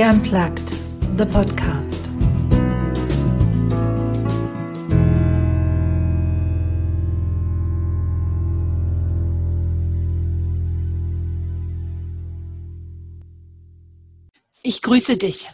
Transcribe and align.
Unplugged, 0.00 0.70
the 1.18 1.26
podcast. 1.26 2.00
Ich 14.62 14.80
grüße 14.80 15.18
dich 15.18 15.50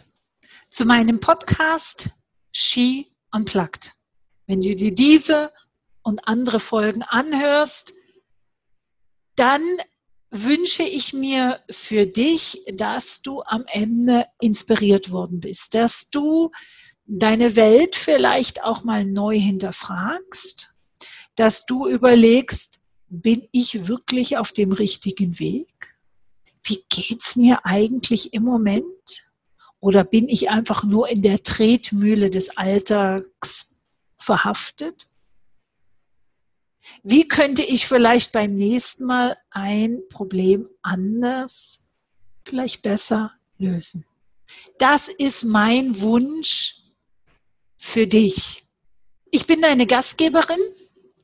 zu 0.69 0.85
meinem 0.85 1.19
Podcast 1.19 2.09
She 2.53 3.11
Unplugged. 3.31 3.91
Wenn 4.47 4.61
du 4.61 4.73
dir 4.73 4.95
diese 4.95 5.51
und 6.01 6.27
andere 6.29 6.61
Folgen 6.61 7.03
anhörst, 7.03 7.91
dann 9.35 9.61
wünsche 10.31 10.83
ich 10.83 11.13
mir 11.13 11.59
für 11.69 12.05
dich, 12.05 12.61
dass 12.73 13.21
du 13.21 13.41
am 13.41 13.65
Ende 13.67 14.25
inspiriert 14.39 15.11
worden 15.11 15.39
bist, 15.39 15.73
dass 15.73 16.09
du 16.09 16.51
deine 17.05 17.55
Welt 17.55 17.95
vielleicht 17.95 18.63
auch 18.63 18.83
mal 18.83 19.05
neu 19.05 19.39
hinterfragst, 19.39 20.79
dass 21.35 21.65
du 21.65 21.87
überlegst, 21.87 22.81
bin 23.07 23.47
ich 23.51 23.87
wirklich 23.87 24.37
auf 24.37 24.51
dem 24.51 24.71
richtigen 24.71 25.39
Weg? 25.39 25.97
Wie 26.63 26.83
geht's 26.89 27.35
mir 27.35 27.65
eigentlich 27.65 28.33
im 28.33 28.43
Moment? 28.43 28.83
Oder 29.79 30.03
bin 30.03 30.27
ich 30.27 30.51
einfach 30.51 30.83
nur 30.83 31.09
in 31.09 31.23
der 31.23 31.41
Tretmühle 31.41 32.29
des 32.29 32.57
Alltags 32.57 33.87
verhaftet? 34.17 35.08
Wie 37.03 37.27
könnte 37.27 37.61
ich 37.61 37.87
vielleicht 37.87 38.31
beim 38.31 38.55
nächsten 38.55 39.05
Mal 39.05 39.35
ein 39.51 40.01
Problem 40.09 40.67
anders, 40.81 41.93
vielleicht 42.43 42.81
besser 42.81 43.33
lösen? 43.57 44.05
Das 44.77 45.07
ist 45.07 45.43
mein 45.43 45.99
Wunsch 46.01 46.75
für 47.77 48.07
dich. 48.07 48.63
Ich 49.31 49.45
bin 49.45 49.61
deine 49.61 49.85
Gastgeberin, 49.85 50.59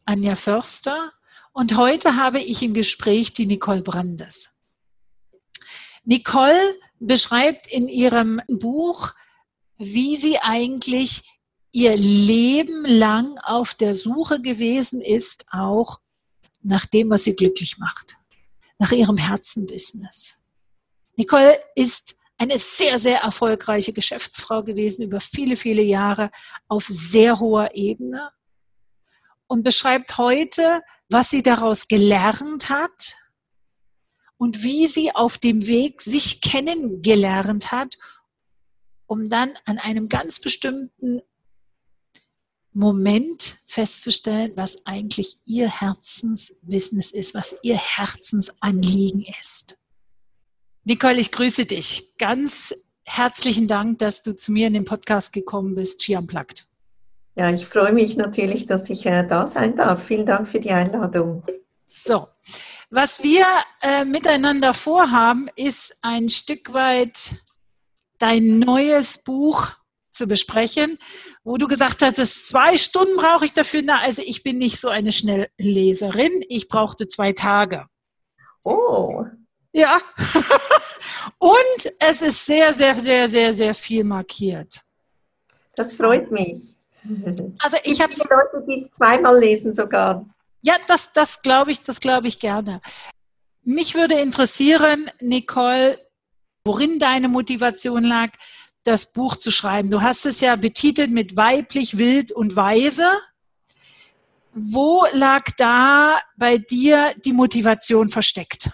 Anja 0.05 0.35
Förster, 0.35 1.11
und 1.53 1.77
heute 1.77 2.17
habe 2.17 2.39
ich 2.39 2.61
im 2.63 2.73
Gespräch 2.73 3.33
die 3.33 3.45
Nicole 3.45 3.81
Brandes. 3.81 4.49
Nicole 6.03 6.77
beschreibt 6.99 7.67
in 7.67 7.87
ihrem 7.87 8.41
Buch, 8.47 9.11
wie 9.77 10.15
sie 10.15 10.37
eigentlich 10.39 11.23
ihr 11.75 11.97
Leben 11.97 12.85
lang 12.85 13.37
auf 13.43 13.73
der 13.73 13.95
Suche 13.95 14.41
gewesen 14.41 15.01
ist, 15.01 15.45
auch 15.51 15.99
nach 16.61 16.85
dem, 16.85 17.09
was 17.09 17.25
sie 17.25 17.35
glücklich 17.35 17.77
macht, 17.77 18.15
nach 18.79 18.93
ihrem 18.93 19.17
Herzenbusiness. 19.17 20.47
Nicole 21.17 21.59
ist 21.75 22.15
eine 22.37 22.57
sehr, 22.57 22.97
sehr 22.97 23.19
erfolgreiche 23.19 23.91
Geschäftsfrau 23.91 24.63
gewesen 24.63 25.03
über 25.03 25.19
viele, 25.19 25.57
viele 25.57 25.81
Jahre 25.81 26.31
auf 26.69 26.85
sehr 26.87 27.41
hoher 27.41 27.75
Ebene 27.75 28.31
und 29.47 29.63
beschreibt 29.63 30.17
heute, 30.17 30.81
was 31.09 31.29
sie 31.29 31.43
daraus 31.43 31.89
gelernt 31.89 32.69
hat 32.69 33.15
und 34.37 34.63
wie 34.63 34.87
sie 34.87 35.13
auf 35.13 35.37
dem 35.37 35.67
Weg 35.67 36.01
sich 36.01 36.39
kennengelernt 36.39 37.73
hat, 37.73 37.97
um 39.07 39.29
dann 39.29 39.51
an 39.65 39.77
einem 39.77 40.07
ganz 40.07 40.39
bestimmten 40.39 41.21
Moment 42.75 43.55
festzustellen, 43.67 44.51
was 44.55 44.85
eigentlich 44.85 45.37
ihr 45.45 45.69
Herzensbusiness 45.69 47.11
ist, 47.11 47.33
was 47.33 47.57
ihr 47.63 47.77
Herzensanliegen 47.77 49.25
ist. 49.39 49.77
Nicole, 50.83 51.19
ich 51.19 51.31
grüße 51.31 51.65
dich. 51.65 52.17
Ganz 52.17 52.75
herzlichen 53.05 53.69
Dank, 53.69 53.99
dass 53.99 54.21
du 54.21 54.35
zu 54.35 54.51
mir 54.51 54.67
in 54.67 54.73
den 54.73 54.83
Podcast 54.83 55.31
gekommen 55.31 55.73
bist, 55.75 56.03
Ski 56.03 56.17
Unplugged. 56.17 56.65
Ja, 57.35 57.49
ich 57.49 57.65
freue 57.65 57.93
mich 57.93 58.17
natürlich, 58.17 58.65
dass 58.65 58.89
ich 58.89 59.05
äh, 59.05 59.25
da 59.25 59.47
sein 59.47 59.77
darf. 59.77 60.03
Vielen 60.03 60.25
Dank 60.25 60.49
für 60.49 60.59
die 60.59 60.71
Einladung. 60.71 61.43
So, 61.87 62.27
was 62.89 63.23
wir 63.23 63.45
äh, 63.81 64.03
miteinander 64.03 64.73
vorhaben, 64.73 65.47
ist 65.55 65.95
ein 66.01 66.27
Stück 66.27 66.73
weit 66.73 67.35
dein 68.17 68.59
neues 68.59 69.23
Buch 69.23 69.71
zu 70.15 70.27
besprechen, 70.27 70.97
wo 71.43 71.57
du 71.57 71.67
gesagt 71.67 72.01
hast, 72.01 72.47
zwei 72.47 72.77
Stunden 72.77 73.15
brauche 73.17 73.45
ich 73.45 73.53
dafür. 73.53 73.81
Na, 73.83 73.99
also 73.99 74.21
ich 74.25 74.43
bin 74.43 74.57
nicht 74.57 74.79
so 74.79 74.89
eine 74.89 75.11
Schnellleserin. 75.11 76.43
Ich 76.49 76.67
brauchte 76.67 77.07
zwei 77.07 77.33
Tage. 77.33 77.85
Oh. 78.63 79.25
Ja. 79.71 79.99
Und 81.37 81.93
es 81.99 82.21
ist 82.21 82.45
sehr, 82.45 82.73
sehr, 82.73 82.95
sehr, 82.95 83.27
sehr, 83.27 83.53
sehr 83.53 83.75
viel 83.75 84.03
markiert. 84.03 84.81
Das 85.75 85.93
freut 85.93 86.31
mich. 86.31 86.75
Also 87.59 87.77
ich 87.83 88.01
habe 88.01 88.13
Leute, 88.13 88.65
die 88.67 88.81
es 88.81 88.91
zweimal 88.91 89.39
lesen 89.39 89.75
sogar. 89.75 90.25
Ja, 90.61 90.75
das, 90.87 91.13
das 91.13 91.41
glaube 91.41 91.71
ich, 91.71 91.83
das 91.83 91.99
glaube 91.99 92.27
ich 92.27 92.39
gerne. 92.39 92.81
Mich 93.63 93.95
würde 93.95 94.19
interessieren, 94.19 95.09
Nicole, 95.19 95.99
worin 96.65 96.97
deine 96.97 97.27
Motivation 97.27 98.03
lag, 98.03 98.29
das 98.85 99.11
Buch 99.13 99.35
zu 99.35 99.51
schreiben. 99.51 99.89
Du 99.89 100.01
hast 100.01 100.25
es 100.25 100.39
ja 100.39 100.55
betitelt 100.55 101.11
mit 101.11 101.35
weiblich, 101.35 101.97
wild 101.97 102.31
und 102.31 102.55
weise. 102.55 103.05
Wo 104.53 105.05
lag 105.11 105.43
da 105.57 106.17
bei 106.37 106.57
dir 106.57 107.13
die 107.25 107.33
Motivation 107.33 108.07
versteckt? 108.07 108.69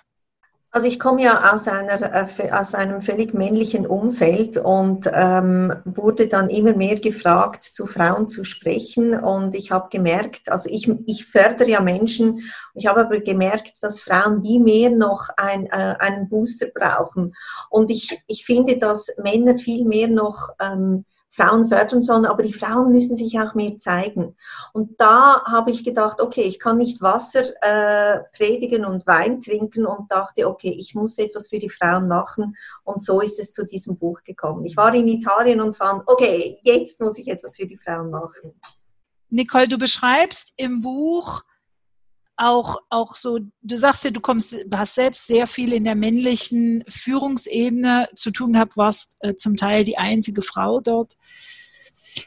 Also 0.73 0.87
ich 0.87 1.01
komme 1.01 1.21
ja 1.23 1.53
aus, 1.53 1.67
einer, 1.67 2.01
äh, 2.01 2.51
aus 2.51 2.73
einem 2.75 3.01
völlig 3.01 3.33
männlichen 3.33 3.85
Umfeld 3.85 4.55
und 4.55 5.09
ähm, 5.13 5.73
wurde 5.83 6.27
dann 6.27 6.49
immer 6.49 6.73
mehr 6.73 6.97
gefragt, 6.97 7.65
zu 7.65 7.87
Frauen 7.87 8.29
zu 8.29 8.45
sprechen. 8.45 9.13
Und 9.13 9.53
ich 9.53 9.71
habe 9.71 9.89
gemerkt, 9.89 10.49
also 10.49 10.69
ich, 10.69 10.89
ich 11.07 11.25
fördere 11.25 11.69
ja 11.69 11.81
Menschen, 11.81 12.39
ich 12.73 12.87
habe 12.87 13.01
aber 13.01 13.19
gemerkt, 13.19 13.83
dass 13.83 13.99
Frauen 13.99 14.43
wie 14.43 14.59
mehr 14.59 14.91
noch 14.91 15.27
ein, 15.35 15.65
äh, 15.65 15.95
einen 15.99 16.29
Booster 16.29 16.67
brauchen. 16.73 17.35
Und 17.69 17.91
ich, 17.91 18.23
ich 18.27 18.45
finde, 18.45 18.77
dass 18.77 19.13
Männer 19.21 19.57
viel 19.57 19.83
mehr 19.83 20.07
noch... 20.07 20.51
Ähm, 20.61 21.03
Frauen 21.31 21.69
fördern 21.69 22.03
sollen, 22.03 22.25
aber 22.25 22.43
die 22.43 22.51
Frauen 22.51 22.91
müssen 22.91 23.15
sich 23.15 23.39
auch 23.39 23.53
mehr 23.53 23.77
zeigen. 23.77 24.35
Und 24.73 24.99
da 24.99 25.41
habe 25.45 25.71
ich 25.71 25.85
gedacht, 25.85 26.19
okay, 26.19 26.41
ich 26.41 26.59
kann 26.59 26.77
nicht 26.77 27.01
Wasser 27.01 27.43
äh, 27.61 28.19
predigen 28.35 28.83
und 28.83 29.07
Wein 29.07 29.39
trinken 29.39 29.85
und 29.85 30.11
dachte, 30.11 30.47
okay, 30.47 30.75
ich 30.77 30.93
muss 30.93 31.17
etwas 31.17 31.47
für 31.47 31.59
die 31.59 31.69
Frauen 31.69 32.09
machen. 32.09 32.57
Und 32.83 33.01
so 33.01 33.21
ist 33.21 33.39
es 33.39 33.53
zu 33.53 33.65
diesem 33.65 33.97
Buch 33.97 34.21
gekommen. 34.23 34.65
Ich 34.65 34.75
war 34.75 34.93
in 34.93 35.07
Italien 35.07 35.61
und 35.61 35.77
fand, 35.77 36.03
okay, 36.07 36.59
jetzt 36.63 36.99
muss 36.99 37.17
ich 37.17 37.29
etwas 37.29 37.55
für 37.55 37.65
die 37.65 37.77
Frauen 37.77 38.09
machen. 38.09 38.53
Nicole, 39.29 39.69
du 39.69 39.77
beschreibst 39.77 40.53
im 40.57 40.81
Buch, 40.81 41.43
auch, 42.41 42.77
auch 42.89 43.15
so, 43.15 43.39
du 43.61 43.75
sagst 43.75 44.03
ja, 44.03 44.11
du 44.11 44.19
kommst, 44.19 44.55
hast 44.71 44.95
selbst 44.95 45.27
sehr 45.27 45.47
viel 45.47 45.73
in 45.73 45.83
der 45.83 45.95
männlichen 45.95 46.83
Führungsebene 46.87 48.09
zu 48.15 48.31
tun 48.31 48.53
gehabt, 48.53 48.77
warst 48.77 49.17
äh, 49.19 49.35
zum 49.35 49.55
Teil 49.55 49.83
die 49.83 49.97
einzige 49.97 50.41
Frau 50.41 50.81
dort. 50.81 51.17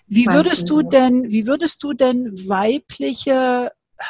Wie 0.07 0.27
würdest 0.27 0.71
du 0.71 0.83
denn, 0.83 1.31
wie 1.31 1.47
würdest 1.47 1.83
du 1.83 1.93
denn 1.93 2.33
weibliche 2.49 3.73
äh, 3.99 4.05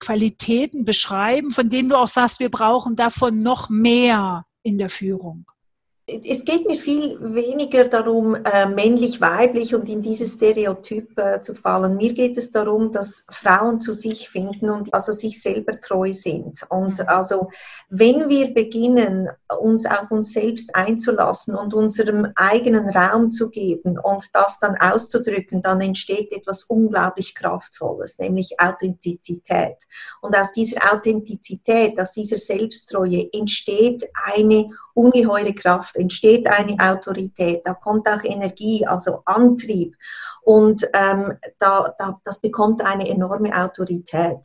Qualitäten 0.00 0.84
beschreiben, 0.84 1.52
von 1.52 1.70
denen 1.70 1.88
du 1.88 1.96
auch 1.96 2.08
sagst, 2.08 2.40
wir 2.40 2.50
brauchen 2.50 2.96
davon 2.96 3.42
noch 3.42 3.70
mehr 3.70 4.44
in 4.62 4.78
der 4.78 4.90
Führung? 4.90 5.46
Es 6.08 6.44
geht 6.44 6.68
mir 6.68 6.78
viel 6.78 7.18
weniger 7.20 7.88
darum, 7.88 8.36
äh, 8.36 8.66
männlich-weiblich 8.66 9.74
und 9.74 9.88
in 9.88 10.02
dieses 10.02 10.34
Stereotyp 10.34 11.18
äh, 11.18 11.40
zu 11.40 11.52
fallen. 11.52 11.96
Mir 11.96 12.14
geht 12.14 12.38
es 12.38 12.52
darum, 12.52 12.92
dass 12.92 13.24
Frauen 13.28 13.80
zu 13.80 13.92
sich 13.92 14.28
finden 14.28 14.70
und 14.70 14.94
also 14.94 15.10
sich 15.10 15.42
selber 15.42 15.72
treu 15.80 16.12
sind. 16.12 16.62
Und 16.68 17.00
mhm. 17.00 17.08
also, 17.08 17.50
wenn 17.88 18.28
wir 18.28 18.54
beginnen, 18.54 19.28
uns 19.58 19.84
auf 19.84 20.12
uns 20.12 20.32
selbst 20.32 20.76
einzulassen 20.76 21.56
und 21.56 21.74
unserem 21.74 22.30
eigenen 22.36 22.88
Raum 22.88 23.32
zu 23.32 23.50
geben 23.50 23.98
und 23.98 24.26
das 24.32 24.60
dann 24.60 24.76
auszudrücken, 24.76 25.60
dann 25.60 25.80
entsteht 25.80 26.32
etwas 26.32 26.62
unglaublich 26.62 27.34
Kraftvolles, 27.34 28.18
nämlich 28.20 28.60
Authentizität. 28.60 29.88
Und 30.20 30.38
aus 30.38 30.52
dieser 30.52 30.92
Authentizität, 30.92 31.98
aus 32.00 32.12
dieser 32.12 32.36
Selbsttreue 32.36 33.28
entsteht 33.32 34.08
eine 34.32 34.68
ungeheure 34.94 35.52
Kraft 35.52 35.95
entsteht 35.96 36.46
eine 36.46 36.76
Autorität, 36.78 37.62
da 37.64 37.74
kommt 37.74 38.08
auch 38.08 38.22
Energie, 38.24 38.86
also 38.86 39.22
Antrieb 39.24 39.96
und 40.42 40.88
ähm, 40.92 41.34
da, 41.58 41.92
da, 41.98 42.20
das 42.22 42.40
bekommt 42.40 42.80
eine 42.80 43.08
enorme 43.08 43.52
Autorität. 43.52 44.38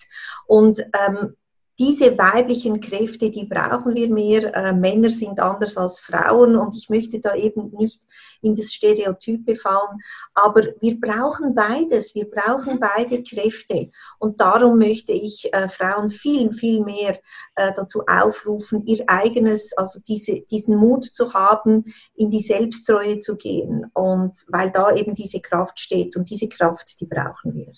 Und 0.48 0.80
ähm, 0.80 1.36
diese 1.82 2.16
weiblichen 2.16 2.80
Kräfte, 2.80 3.32
die 3.32 3.48
brauchen 3.48 3.96
wir 3.96 4.08
mehr. 4.08 4.54
Äh, 4.56 4.72
Männer 4.72 5.10
sind 5.10 5.40
anders 5.40 5.78
als 5.78 6.00
Frauen 6.00 6.56
und 6.56 6.76
ich 6.76 6.90
möchte 6.90 7.20
da 7.20 7.34
eben 7.34 7.72
nicht 7.72 8.00
in 8.44 8.56
das 8.56 8.72
Stereotype 8.72 9.56
fallen, 9.56 9.98
aber 10.36 10.68
wir 10.80 11.00
brauchen 11.00 11.56
beides, 11.56 12.14
wir 12.14 12.30
brauchen 12.30 12.80
beide 12.80 13.24
Kräfte. 13.24 13.90
Und 14.20 14.40
darum 14.40 14.78
möchte 14.78 15.12
ich 15.12 15.52
äh, 15.54 15.68
Frauen 15.70 16.12
viel, 16.12 16.54
viel 16.54 16.84
mehr 16.84 17.20
äh, 17.56 17.74
dazu 17.76 18.04
aufrufen, 18.06 18.86
ihr 18.86 19.04
eigenes, 19.08 19.76
also 19.76 20.00
diese, 20.08 20.42
diesen 20.52 20.76
Mut 20.76 21.06
zu 21.06 21.34
haben, 21.34 21.86
in 22.14 22.30
die 22.30 22.42
Selbsttreue 22.42 23.18
zu 23.18 23.38
gehen. 23.38 23.88
Und 23.96 24.46
weil 24.50 24.70
da 24.70 24.94
eben 24.94 25.16
diese 25.16 25.42
Kraft 25.42 25.80
steht 25.80 26.16
und 26.16 26.30
diese 26.30 26.48
Kraft, 26.48 27.02
die 27.02 27.08
brauchen 27.08 27.56
wir 27.56 27.74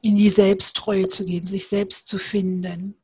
in 0.00 0.16
die 0.16 0.30
Selbsttreue 0.30 1.08
zu 1.08 1.24
gehen, 1.24 1.42
sich 1.42 1.68
selbst 1.68 2.06
zu 2.06 2.18
finden. 2.18 2.94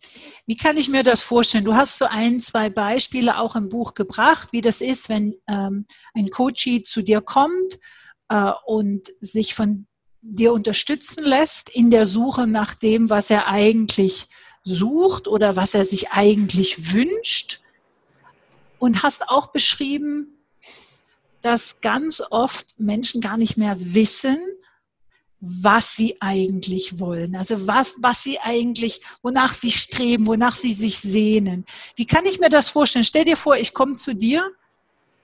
Wie 0.47 0.57
kann 0.57 0.77
ich 0.77 0.89
mir 0.89 1.03
das 1.03 1.23
vorstellen? 1.23 1.65
Du 1.65 1.75
hast 1.75 1.99
so 1.99 2.07
ein, 2.07 2.41
zwei 2.41 2.69
Beispiele 2.69 3.39
auch 3.39 3.57
im 3.57 3.69
Buch 3.69 3.95
gebracht, 3.95 4.51
wie 4.53 4.61
das 4.61 4.81
ist, 4.81 5.09
wenn 5.09 5.35
ähm, 5.49 5.87
ein 6.15 6.31
Coachie 6.31 6.83
zu 6.83 7.03
dir 7.03 7.21
kommt 7.21 7.79
äh, 8.29 8.53
und 8.67 9.09
sich 9.21 9.55
von 9.55 9.87
dir 10.23 10.53
unterstützen 10.53 11.25
lässt 11.25 11.71
in 11.71 11.91
der 11.91 12.07
Suche 12.07 12.47
nach 12.47 12.75
dem, 12.75 13.09
was 13.09 13.31
er 13.31 13.49
eigentlich 13.49 14.29
sucht 14.63 15.27
oder 15.27 15.57
was 15.57 15.75
er 15.75 15.85
sich 15.85 16.11
eigentlich 16.11 16.93
wünscht. 16.93 17.61
Und 18.79 19.03
hast 19.03 19.29
auch 19.29 19.49
beschrieben, 19.49 20.39
dass 21.43 21.81
ganz 21.81 22.23
oft 22.31 22.79
Menschen 22.79 23.21
gar 23.21 23.37
nicht 23.37 23.57
mehr 23.57 23.77
wissen, 23.79 24.39
was 25.41 25.97
sie 25.97 26.17
eigentlich 26.21 27.01
wollen, 27.01 27.35
also 27.35 27.67
was, 27.67 27.97
was 28.03 28.23
sie 28.23 28.39
eigentlich, 28.41 29.01
wonach 29.23 29.53
sie 29.53 29.71
streben, 29.71 30.27
wonach 30.27 30.55
sie 30.55 30.75
sich 30.75 30.99
sehnen. 30.99 31.65
Wie 31.97 32.07
kann 32.07 32.27
ich 32.27 32.41
mir 32.41 32.51
das 32.51 32.69
vorstellen? 32.69 33.05
Stell 33.05 33.25
dir 33.25 33.37
vor, 33.37 33.57
ich 33.57 33.73
komme 33.73 33.97
zu 33.97 34.15
dir. 34.15 34.43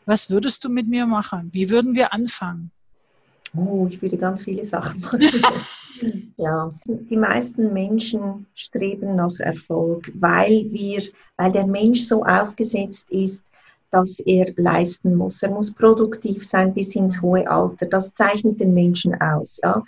Was 0.07 0.31
würdest 0.31 0.65
du 0.65 0.69
mit 0.69 0.89
mir 0.89 1.05
machen? 1.05 1.51
Wie 1.53 1.69
würden 1.69 1.95
wir 1.95 2.13
anfangen? 2.13 2.71
Oh, 3.57 3.87
ich 3.91 4.01
würde 4.01 4.17
ganz 4.17 4.45
viele 4.45 4.65
Sachen 4.65 5.01
machen. 5.01 5.21
ja, 6.37 6.73
die 6.85 7.17
meisten 7.17 7.73
Menschen 7.73 8.47
streben 8.55 9.17
nach 9.17 9.39
Erfolg, 9.39 10.13
weil 10.15 10.67
wir, 10.71 11.03
weil 11.37 11.53
der 11.53 11.67
Mensch 11.67 12.03
so 12.03 12.25
aufgesetzt 12.25 13.11
ist, 13.11 13.43
dass 13.91 14.21
er 14.21 14.53
leisten 14.57 15.15
muss. 15.15 15.43
Er 15.43 15.51
muss 15.51 15.73
produktiv 15.73 16.45
sein 16.45 16.75
bis 16.75 16.95
ins 16.97 17.21
hohe 17.23 17.49
Alter. 17.49 17.87
Das 17.87 18.13
zeichnet 18.15 18.61
den 18.61 18.75
Menschen 18.75 19.15
aus. 19.21 19.59
Ja. 19.63 19.83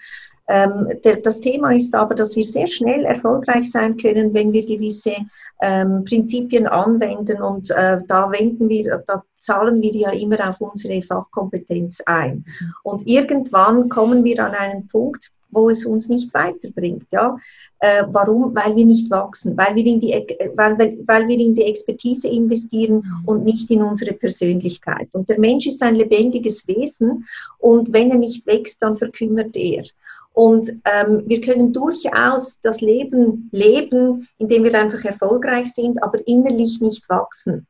Ähm, 0.49 0.89
der, 1.05 1.17
das 1.17 1.41
Thema 1.41 1.75
ist 1.75 1.95
aber, 1.95 2.15
dass 2.15 2.35
wir 2.35 2.45
sehr 2.45 2.67
schnell 2.67 3.05
erfolgreich 3.05 3.71
sein 3.71 3.99
können, 3.99 4.33
wenn 4.33 4.53
wir 4.53 4.65
gewisse 4.65 5.13
ähm, 5.61 6.05
Prinzipien 6.05 6.67
anwenden 6.67 7.43
und 7.43 7.71
äh, 7.71 7.99
da 8.07 8.31
wenden 8.31 8.69
wir, 8.69 9.03
da 9.07 9.23
zahlen 9.39 9.83
wir 9.83 9.95
ja 9.95 10.11
immer 10.11 10.49
auf 10.49 10.61
unsere 10.61 11.03
Fachkompetenz 11.03 12.01
ein. 12.07 12.45
Mhm. 12.47 12.75
Und 12.83 13.07
irgendwann 13.07 13.89
kommen 13.89 14.25
wir 14.25 14.43
an 14.45 14.53
einen 14.53 14.87
Punkt, 14.87 15.31
wo 15.51 15.71
es 15.71 15.85
uns 15.85 16.09
nicht 16.09 16.33
weiterbringt. 16.35 17.07
Ja? 17.13 17.37
Äh, 17.81 18.05
warum? 18.09 18.55
Weil 18.55 18.77
wir 18.77 18.85
nicht 18.85 19.11
wachsen, 19.11 19.57
weil 19.57 19.75
wir, 19.75 19.85
in 19.87 20.01
die, 20.01 20.13
weil, 20.55 20.99
weil 21.07 21.29
wir 21.29 21.39
in 21.39 21.55
die 21.55 21.65
Expertise 21.65 22.29
investieren 22.29 23.05
und 23.27 23.45
nicht 23.45 23.71
in 23.71 23.83
unsere 23.83 24.13
Persönlichkeit. 24.13 25.09
Und 25.13 25.29
der 25.29 25.39
Mensch 25.39 25.67
ist 25.67 25.83
ein 25.83 25.97
lebendiges 25.97 26.67
Wesen 26.67 27.27
und 27.59 27.93
wenn 27.93 28.11
er 28.11 28.19
nicht 28.19 28.47
wächst, 28.47 28.83
dann 28.83 28.97
verkümmert 28.97 29.57
er. 29.57 29.85
Und 30.33 30.71
ähm, 30.85 31.25
wir 31.27 31.41
können 31.41 31.73
durchaus 31.73 32.61
das 32.63 32.81
Leben 32.81 33.49
leben, 33.53 34.29
indem 34.39 34.65
wir 34.65 34.75
einfach 34.75 35.05
erfolgreich 35.05 35.73
sind, 35.73 36.01
aber 36.03 36.27
innerlich 36.29 36.81
nicht 36.81 37.09
wachsen. 37.09 37.67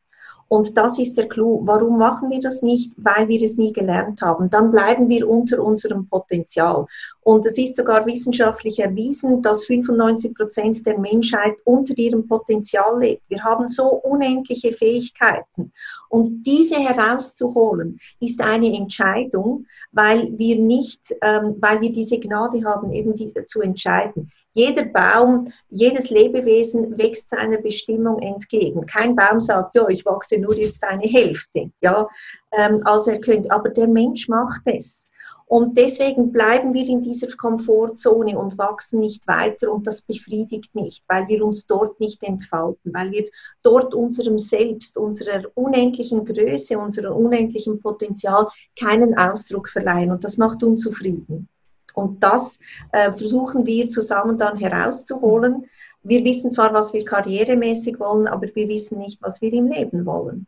Und 0.49 0.77
das 0.79 0.99
ist 0.99 1.19
der 1.19 1.29
Clou. 1.29 1.61
Warum 1.65 1.99
machen 1.99 2.31
wir 2.31 2.41
das 2.41 2.62
nicht? 2.62 2.95
Weil 2.97 3.29
wir 3.29 3.41
es 3.43 3.56
nie 3.59 3.73
gelernt 3.73 4.23
haben. 4.23 4.49
Dann 4.49 4.71
bleiben 4.71 5.09
wir 5.09 5.29
unter 5.29 5.62
unserem 5.62 6.09
Potenzial. 6.09 6.87
Und 7.23 7.45
es 7.45 7.59
ist 7.59 7.77
sogar 7.77 8.06
wissenschaftlich 8.06 8.79
erwiesen, 8.79 9.43
dass 9.43 9.67
95 9.67 10.35
Prozent 10.35 10.87
der 10.87 10.99
Menschheit 10.99 11.56
unter 11.65 11.97
ihrem 11.99 12.27
Potenzial 12.27 12.99
lebt. 12.99 13.23
Wir 13.29 13.45
haben 13.45 13.69
so 13.69 13.85
unendliche 13.85 14.73
Fähigkeiten. 14.73 15.73
Und 16.09 16.47
diese 16.47 16.77
herauszuholen, 16.77 18.00
ist 18.21 18.41
eine 18.41 18.75
Entscheidung, 18.75 19.67
weil 19.93 20.39
wir 20.39 20.59
nicht, 20.59 21.15
ähm, 21.21 21.56
weil 21.61 21.83
wir 21.83 21.93
diese 21.93 22.19
Gnade 22.19 22.65
haben, 22.65 22.93
eben 22.93 23.15
die, 23.15 23.35
zu 23.47 23.61
entscheiden. 23.61 24.31
Jeder 24.59 24.87
Baum, 24.87 25.53
jedes 25.71 26.11
Lebewesen 26.11 26.99
wächst 26.99 27.31
seiner 27.31 27.59
Bestimmung 27.59 28.19
entgegen. 28.19 28.85
Kein 28.87 29.15
Baum 29.15 29.39
sagt, 29.39 29.77
ja, 29.77 29.87
ich 29.89 30.05
wachse 30.05 30.37
nur 30.37 30.53
jetzt 30.57 30.83
eine 30.83 31.07
Hälfte. 31.07 31.71
Ja, 31.81 32.09
ähm, 32.51 32.83
also 32.85 33.13
er 33.13 33.21
könnte, 33.21 33.53
aber 33.53 33.69
der 33.69 33.87
Mensch 33.87 34.29
macht 34.29 34.63
es. 34.65 35.07
Und 35.47 35.79
deswegen 35.79 36.33
bleiben 36.33 36.75
wir 36.75 36.85
in 36.89 37.03
dieser 37.03 37.29
Komfortzone 37.37 38.37
und 38.37 38.59
wachsen 38.59 38.99
nicht 38.99 39.29
weiter 39.29 39.73
und 39.73 39.87
das 39.87 40.03
befriedigt 40.03 40.75
nicht, 40.75 41.05
weil 41.07 41.29
wir 41.29 41.45
uns 41.45 41.69
dort 41.69 42.01
nicht 42.01 42.25
entfalten, 42.25 42.93
weil 42.93 43.13
wir 43.13 43.27
dort 43.63 43.95
unserem 43.95 44.39
Selbst, 44.39 44.97
unserer 44.97 45.45
unendlichen 45.55 46.25
Größe, 46.25 46.77
unserem 46.77 47.15
unendlichen 47.15 47.81
Potenzial 47.81 48.49
keinen 48.77 49.17
Ausdruck 49.17 49.69
verleihen 49.69 50.11
und 50.11 50.25
das 50.25 50.37
macht 50.37 50.65
unzufrieden. 50.65 51.49
Und 51.94 52.23
das 52.23 52.58
äh, 52.93 53.12
versuchen 53.12 53.67
wir 53.67 53.88
zusammen 53.88 54.38
dann 54.38 54.56
herauszuholen. 54.56 55.67
Wir 56.02 56.25
wissen 56.25 56.50
zwar, 56.50 56.73
was 56.73 56.93
wir 56.93 57.05
karrieremäßig 57.05 57.99
wollen, 57.99 58.29
aber 58.29 58.46
wir 58.55 58.69
wissen 58.69 58.99
nicht, 58.99 59.20
was 59.20 59.43
wir 59.43 59.52
im 59.52 59.69
Leben 59.69 60.06
wollen. 60.06 60.46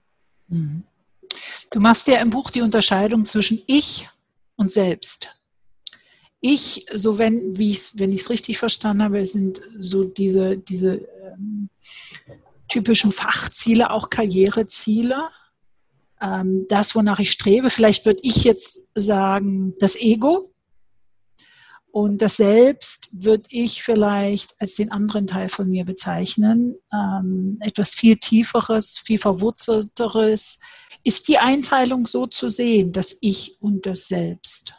Mhm. 0.48 0.84
Du 1.70 1.80
machst 1.80 2.08
ja 2.08 2.16
im 2.16 2.30
Buch 2.30 2.50
die 2.50 2.62
Unterscheidung 2.62 3.24
zwischen 3.24 3.62
Ich 3.66 4.08
und 4.56 4.72
Selbst. 4.72 5.28
Ich, 6.40 6.86
so 6.92 7.18
wenn, 7.18 7.58
wie 7.58 7.70
ich's, 7.70 7.98
wenn 7.98 8.12
ich 8.12 8.22
es 8.22 8.30
richtig 8.30 8.58
verstanden 8.58 9.04
habe, 9.04 9.24
sind 9.24 9.60
so 9.76 10.04
diese, 10.04 10.56
diese 10.56 10.94
ähm, 10.94 11.68
typischen 12.68 13.12
Fachziele, 13.12 13.90
auch 13.90 14.08
Karriereziele. 14.08 15.28
Ähm, 16.20 16.66
das, 16.68 16.94
wonach 16.94 17.18
ich 17.18 17.30
strebe. 17.30 17.70
Vielleicht 17.70 18.06
würde 18.06 18.20
ich 18.22 18.44
jetzt 18.44 18.92
sagen, 18.94 19.74
das 19.80 19.96
Ego. 19.96 20.49
Und 21.92 22.22
das 22.22 22.36
Selbst 22.36 23.08
würde 23.24 23.44
ich 23.50 23.82
vielleicht 23.82 24.54
als 24.60 24.76
den 24.76 24.92
anderen 24.92 25.26
Teil 25.26 25.48
von 25.48 25.68
mir 25.68 25.84
bezeichnen. 25.84 26.76
Ähm, 26.92 27.58
etwas 27.60 27.94
viel 27.94 28.16
Tieferes, 28.16 28.98
viel 28.98 29.18
Verwurzelteres. 29.18 30.60
Ist 31.02 31.28
die 31.28 31.38
Einteilung 31.38 32.06
so 32.06 32.26
zu 32.26 32.48
sehen, 32.48 32.92
das 32.92 33.16
Ich 33.20 33.56
und 33.60 33.86
das 33.86 34.06
Selbst? 34.06 34.74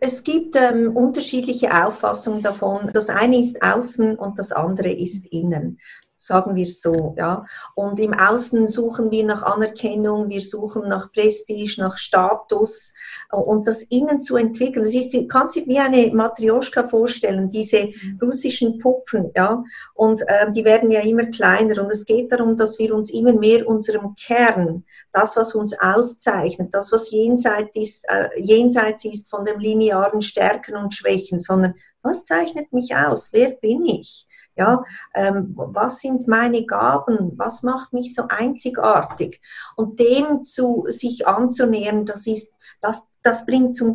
Es 0.00 0.22
gibt 0.22 0.56
ähm, 0.56 0.96
unterschiedliche 0.96 1.72
Auffassungen 1.86 2.42
davon. 2.42 2.90
Das 2.92 3.08
eine 3.08 3.38
ist 3.38 3.62
außen 3.62 4.16
und 4.16 4.38
das 4.38 4.52
andere 4.52 4.92
ist 4.92 5.26
innen 5.26 5.78
sagen 6.20 6.54
wir 6.54 6.66
so. 6.66 7.14
Ja. 7.16 7.46
Und 7.74 7.98
im 7.98 8.12
Außen 8.14 8.68
suchen 8.68 9.10
wir 9.10 9.24
nach 9.24 9.42
Anerkennung, 9.42 10.28
wir 10.28 10.42
suchen 10.42 10.88
nach 10.88 11.10
Prestige, 11.12 11.80
nach 11.80 11.96
Status 11.96 12.92
und 13.30 13.66
das 13.66 13.82
innen 13.84 14.20
zu 14.20 14.36
entwickeln. 14.36 14.84
Das 14.84 14.94
ist, 14.94 15.16
kannst 15.30 15.56
du 15.56 15.60
dir 15.60 15.66
wie 15.66 15.78
eine 15.78 16.14
Matrioschka 16.14 16.86
vorstellen, 16.86 17.50
diese 17.50 17.88
russischen 18.22 18.78
Puppen, 18.78 19.30
ja, 19.34 19.64
und 19.94 20.22
äh, 20.28 20.50
die 20.52 20.64
werden 20.64 20.90
ja 20.90 21.00
immer 21.00 21.26
kleiner 21.26 21.82
und 21.82 21.90
es 21.90 22.04
geht 22.04 22.30
darum, 22.32 22.56
dass 22.56 22.78
wir 22.78 22.94
uns 22.94 23.10
immer 23.10 23.32
mehr 23.32 23.66
unserem 23.66 24.14
Kern, 24.14 24.84
das, 25.12 25.36
was 25.36 25.54
uns 25.54 25.78
auszeichnet, 25.78 26.74
das, 26.74 26.92
was 26.92 27.10
jenseits 27.10 27.74
ist, 27.74 28.04
äh, 28.08 28.28
jenseits 28.38 29.04
ist 29.04 29.30
von 29.30 29.44
dem 29.44 29.58
linearen 29.58 30.20
Stärken 30.20 30.76
und 30.76 30.94
Schwächen, 30.94 31.40
sondern 31.40 31.74
was 32.02 32.24
zeichnet 32.24 32.72
mich 32.72 32.94
aus? 32.94 33.32
Wer 33.32 33.50
bin 33.50 33.84
ich? 33.86 34.26
Ja, 34.56 34.84
ähm, 35.14 35.52
was 35.54 36.00
sind 36.00 36.26
meine 36.26 36.66
Gaben? 36.66 37.32
Was 37.36 37.62
macht 37.62 37.92
mich 37.92 38.14
so 38.14 38.24
einzigartig? 38.28 39.40
Und 39.76 40.00
dem 40.00 40.44
zu 40.44 40.84
sich 40.88 41.26
anzunähern, 41.26 42.04
das 42.04 42.26
ist, 42.26 42.52
das, 42.80 43.06
das 43.22 43.46
bringt 43.46 43.76
zum, 43.76 43.94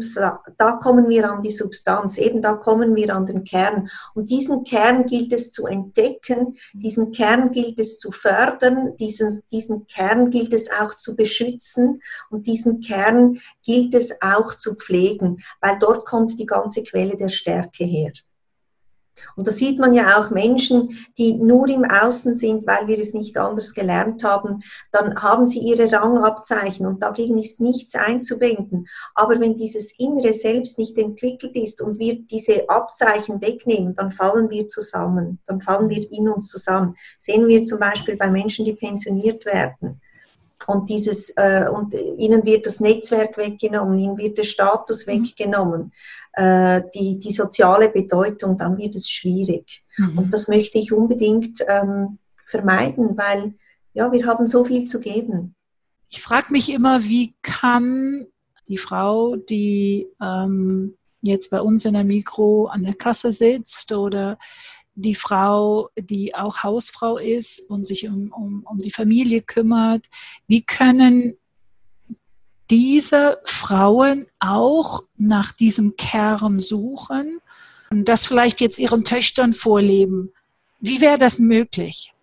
da 0.58 0.72
kommen 0.74 1.10
wir 1.10 1.30
an 1.30 1.42
die 1.42 1.52
Substanz, 1.52 2.18
eben 2.18 2.42
da 2.42 2.54
kommen 2.54 2.96
wir 2.96 3.16
an 3.16 3.26
den 3.26 3.44
Kern. 3.44 3.90
Und 4.14 4.30
diesen 4.30 4.64
Kern 4.64 5.06
gilt 5.06 5.34
es 5.34 5.52
zu 5.52 5.66
entdecken, 5.66 6.58
diesen 6.74 7.12
Kern 7.12 7.52
gilt 7.52 7.80
es 7.80 7.98
zu 7.98 8.12
fördern, 8.12 8.96
diesen, 8.98 9.42
diesen 9.52 9.88
Kern 9.88 10.30
gilt 10.30 10.54
es 10.54 10.70
auch 10.72 10.96
zu 10.96 11.16
beschützen 11.16 12.02
und 12.30 12.48
diesen 12.48 12.80
Kern 12.80 13.40
gilt 13.64 13.94
es 13.94 14.14
auch 14.22 14.56
zu 14.56 14.76
pflegen, 14.76 15.44
weil 15.62 15.78
dort 15.80 16.06
kommt 16.06 16.40
die 16.40 16.46
ganze 16.46 16.84
Quelle 16.84 17.18
der 17.18 17.30
Stärke 17.30 17.84
her. 17.84 18.14
Und 19.36 19.48
da 19.48 19.52
sieht 19.52 19.80
man 19.80 19.94
ja 19.94 20.20
auch 20.20 20.30
Menschen, 20.30 20.98
die 21.18 21.34
nur 21.34 21.68
im 21.70 21.86
Außen 21.86 22.36
sind, 22.36 22.68
weil 22.68 22.88
wir 22.88 23.00
es 23.00 23.14
nicht 23.14 23.38
anders 23.38 23.74
gelernt 23.74 24.24
haben, 24.24 24.62
dann 24.92 25.22
haben 25.22 25.48
sie 25.48 25.60
ihre 25.60 25.92
Rangabzeichen 25.92 26.86
und 26.86 27.02
dagegen 27.02 27.38
ist 27.38 27.60
nichts 27.60 27.96
einzuwenden. 27.96 28.88
Aber 29.14 29.40
wenn 29.40 29.58
dieses 29.58 29.98
innere 29.98 30.34
Selbst 30.34 30.78
nicht 30.78 30.98
entwickelt 30.98 31.56
ist 31.56 31.82
und 31.82 32.00
wir 32.00 32.22
diese 32.26 32.70
Abzeichen 32.70 33.42
wegnehmen, 33.42 33.96
dann 33.96 34.12
fallen 34.12 34.50
wir 34.50 34.68
zusammen, 34.68 35.40
dann 35.46 35.62
fallen 35.62 35.90
wir 35.90 36.12
in 36.12 36.30
uns 36.30 36.48
zusammen. 36.48 36.96
Sehen 37.18 37.48
wir 37.48 37.64
zum 37.64 37.80
Beispiel 37.80 38.18
bei 38.18 38.30
Menschen, 38.30 38.66
die 38.66 38.74
pensioniert 38.74 39.46
werden 39.46 40.02
und 40.68 40.90
dieses 40.90 41.30
äh, 41.38 41.68
und 41.72 41.94
ihnen 41.94 42.46
wird 42.46 42.66
das 42.66 42.80
Netzwerk 42.80 43.38
weggenommen, 43.38 44.00
ihnen 44.00 44.18
wird 44.18 44.38
der 44.38 44.44
Status 44.44 45.06
mhm. 45.06 45.12
weggenommen, 45.24 45.92
äh, 46.34 46.82
die, 46.94 47.20
die 47.20 47.32
soziale 47.32 47.90
Bedeutung, 47.90 48.58
dann 48.58 48.78
wird 48.78 48.96
es 48.96 49.10
schwierig. 49.10 49.84
Mhm. 49.98 50.18
Und 50.18 50.34
das 50.34 50.48
möchte 50.48 50.78
ich 50.78 50.92
unbedingt 50.92 51.60
ähm, 51.68 52.20
vermeiden, 52.48 53.18
weil 53.18 53.54
ja, 53.94 54.12
wir 54.12 54.26
haben 54.26 54.46
so 54.48 54.66
viel 54.66 54.86
zu 54.86 55.00
geben. 55.00 55.56
Ich 56.10 56.22
frage 56.22 56.48
mich 56.52 56.72
immer, 56.72 57.04
wie 57.04 57.36
kann 57.42 58.26
die 58.68 58.78
Frau, 58.78 59.36
die 59.36 60.08
ähm, 60.22 60.98
jetzt 61.22 61.50
bei 61.50 61.62
uns 61.62 61.86
in 61.86 61.94
der 61.94 62.04
Mikro 62.04 62.68
an 62.68 62.84
der 62.84 62.94
Kasse 62.94 63.32
sitzt 63.32 63.94
oder 63.94 64.38
die 64.96 65.16
Frau, 65.16 65.90
die 65.98 66.34
auch 66.34 66.64
Hausfrau 66.64 67.18
ist 67.18 67.70
und 67.70 67.86
sich 67.86 68.08
um, 68.08 68.32
um, 68.32 68.66
um 68.70 68.78
die 68.78 68.92
Familie 68.92 69.42
kümmert, 69.42 70.08
wie 70.48 70.64
können 70.64 71.38
diese 72.70 73.40
Frauen 73.46 74.26
auch 74.40 75.04
nach 75.18 75.52
diesem 75.52 75.96
Kern 75.98 76.60
suchen 76.60 77.40
und 77.90 78.06
das 78.06 78.26
vielleicht 78.26 78.62
jetzt 78.62 78.80
ihren 78.80 79.04
Töchtern 79.04 79.54
vorleben? 79.54 80.32
Wie 80.80 81.02
wäre 81.02 81.18
das 81.18 81.40
möglich? 81.40 82.15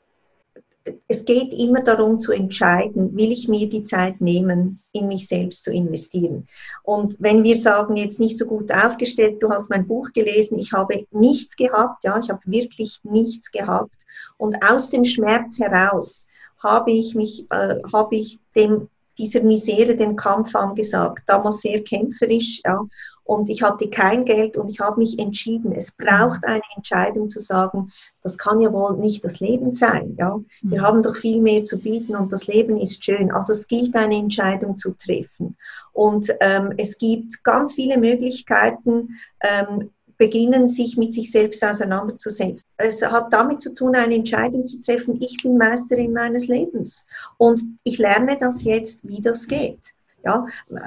Es 1.08 1.24
geht 1.24 1.52
immer 1.54 1.82
darum 1.82 2.18
zu 2.18 2.32
entscheiden, 2.32 3.16
will 3.16 3.32
ich 3.32 3.48
mir 3.48 3.68
die 3.68 3.84
Zeit 3.84 4.20
nehmen, 4.20 4.82
in 4.92 5.08
mich 5.08 5.28
selbst 5.28 5.64
zu 5.64 5.72
investieren. 5.72 6.46
Und 6.82 7.16
wenn 7.18 7.44
wir 7.44 7.56
sagen, 7.56 7.96
jetzt 7.96 8.20
nicht 8.20 8.38
so 8.38 8.46
gut 8.46 8.72
aufgestellt, 8.72 9.42
du 9.42 9.50
hast 9.50 9.70
mein 9.70 9.86
Buch 9.86 10.12
gelesen, 10.12 10.58
ich 10.58 10.72
habe 10.72 11.06
nichts 11.10 11.56
gehabt, 11.56 12.04
ja, 12.04 12.18
ich 12.18 12.30
habe 12.30 12.40
wirklich 12.44 13.00
nichts 13.04 13.50
gehabt. 13.50 13.94
Und 14.36 14.56
aus 14.64 14.90
dem 14.90 15.04
Schmerz 15.04 15.58
heraus 15.58 16.28
habe 16.62 16.92
ich 16.92 17.14
mich, 17.14 17.46
äh, 17.50 17.80
habe 17.92 18.16
ich 18.16 18.38
dem 18.54 18.88
dieser 19.18 19.42
Misere 19.42 19.96
den 19.96 20.16
Kampf 20.16 20.54
angesagt, 20.54 21.24
damals 21.26 21.60
sehr 21.60 21.82
kämpferisch, 21.82 22.60
ja, 22.64 22.80
und 23.24 23.48
ich 23.48 23.62
hatte 23.62 23.88
kein 23.88 24.24
Geld 24.24 24.56
und 24.56 24.68
ich 24.68 24.80
habe 24.80 24.98
mich 24.98 25.18
entschieden, 25.18 25.72
es 25.72 25.92
braucht 25.92 26.44
eine 26.44 26.62
Entscheidung 26.76 27.30
zu 27.30 27.38
sagen, 27.38 27.92
das 28.20 28.36
kann 28.36 28.60
ja 28.60 28.72
wohl 28.72 28.96
nicht 28.98 29.24
das 29.24 29.40
Leben 29.40 29.72
sein. 29.72 30.16
Ja? 30.18 30.40
Wir 30.62 30.80
mhm. 30.80 30.84
haben 30.84 31.02
doch 31.02 31.16
viel 31.16 31.40
mehr 31.40 31.64
zu 31.64 31.78
bieten 31.78 32.16
und 32.16 32.32
das 32.32 32.48
Leben 32.48 32.76
ist 32.78 33.04
schön. 33.04 33.30
Also 33.30 33.52
es 33.52 33.68
gilt 33.68 33.94
eine 33.94 34.16
Entscheidung 34.16 34.76
zu 34.76 34.92
treffen. 34.92 35.56
Und 35.92 36.34
ähm, 36.40 36.72
es 36.78 36.98
gibt 36.98 37.44
ganz 37.44 37.74
viele 37.74 37.96
Möglichkeiten, 37.96 39.16
ähm, 39.40 39.90
beginnen, 40.22 40.68
sich 40.68 40.96
mit 40.96 41.12
sich 41.12 41.32
selbst 41.32 41.64
auseinanderzusetzen. 41.64 42.62
Es 42.76 43.02
hat 43.02 43.32
damit 43.32 43.60
zu 43.60 43.74
tun, 43.74 43.96
eine 43.96 44.14
Entscheidung 44.14 44.64
zu 44.64 44.80
treffen, 44.80 45.20
ich 45.20 45.36
bin 45.42 45.58
Meisterin 45.58 46.12
meines 46.12 46.46
Lebens 46.46 47.04
und 47.38 47.60
ich 47.82 47.98
lerne 47.98 48.36
das 48.38 48.62
jetzt, 48.62 49.00
wie 49.02 49.20
das 49.20 49.48
geht. 49.48 49.80
Ja, 50.24 50.46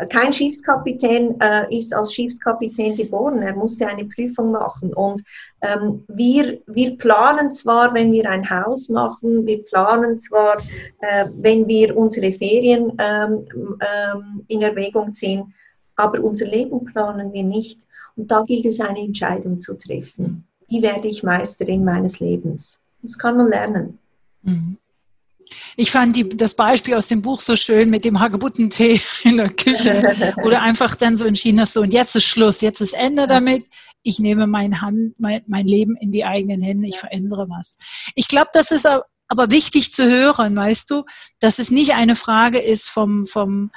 kein 0.09 0.31
Schiffskapitän 0.31 1.35
äh, 1.41 1.77
ist 1.77 1.93
als 1.93 2.13
Schiffskapitän 2.13 2.95
geboren. 2.95 3.41
Er 3.41 3.53
musste 3.53 3.85
eine 3.85 4.05
Prüfung 4.05 4.51
machen. 4.51 4.93
Und 4.93 5.21
ähm, 5.61 6.05
wir, 6.07 6.61
wir 6.67 6.97
planen 6.97 7.51
zwar, 7.51 7.93
wenn 7.93 8.13
wir 8.13 8.29
ein 8.29 8.49
Haus 8.49 8.87
machen, 8.87 9.45
wir 9.45 9.65
planen 9.65 10.21
zwar, 10.21 10.53
äh, 11.01 11.25
wenn 11.35 11.67
wir 11.67 11.97
unsere 11.97 12.31
Ferien 12.31 12.93
ähm, 12.97 13.45
ähm, 13.59 14.45
in 14.47 14.61
Erwägung 14.61 15.13
ziehen, 15.13 15.53
aber 15.97 16.21
unser 16.21 16.45
Leben 16.45 16.85
planen 16.85 17.33
wir 17.33 17.43
nicht. 17.43 17.81
Und 18.15 18.31
da 18.31 18.43
gilt 18.43 18.65
es, 18.65 18.79
eine 18.79 18.99
Entscheidung 18.99 19.59
zu 19.59 19.75
treffen. 19.75 20.47
Wie 20.67 20.81
werde 20.81 21.07
ich 21.07 21.23
Meisterin 21.23 21.83
meines 21.83 22.19
Lebens? 22.19 22.79
Das 23.01 23.17
kann 23.17 23.37
man 23.37 23.49
lernen. 23.49 23.99
Mhm. 24.41 24.77
Ich 25.75 25.91
fand 25.91 26.15
die, 26.15 26.27
das 26.29 26.55
Beispiel 26.55 26.95
aus 26.95 27.07
dem 27.07 27.21
Buch 27.21 27.39
so 27.39 27.55
schön 27.55 27.89
mit 27.89 28.05
dem 28.05 28.19
Hagebuttentee 28.19 28.99
in 29.23 29.37
der 29.37 29.49
Küche, 29.49 30.33
oder 30.43 30.61
einfach 30.61 30.95
dann 30.95 31.17
so 31.17 31.25
entschieden 31.25 31.59
hast, 31.61 31.73
so 31.73 31.81
und 31.81 31.93
jetzt 31.93 32.15
ist 32.15 32.25
Schluss, 32.25 32.61
jetzt 32.61 32.81
ist 32.81 32.93
Ende 32.93 33.27
damit. 33.27 33.65
Ich 34.01 34.19
nehme 34.19 34.47
mein, 34.47 34.81
Hand, 34.81 35.19
mein, 35.19 35.41
mein 35.47 35.65
Leben 35.65 35.95
in 35.97 36.11
die 36.11 36.25
eigenen 36.25 36.61
Hände, 36.61 36.87
ich 36.87 36.97
verändere 36.97 37.47
was. 37.49 37.77
Ich 38.15 38.27
glaube, 38.27 38.49
das 38.53 38.71
ist 38.71 38.87
aber 39.27 39.51
wichtig 39.51 39.93
zu 39.93 40.05
hören, 40.05 40.55
weißt 40.55 40.89
du, 40.91 41.03
dass 41.39 41.59
es 41.59 41.71
nicht 41.71 41.93
eine 41.93 42.15
Frage 42.15 42.59
ist 42.59 42.89
vom, 42.89 43.25
vom, 43.25 43.71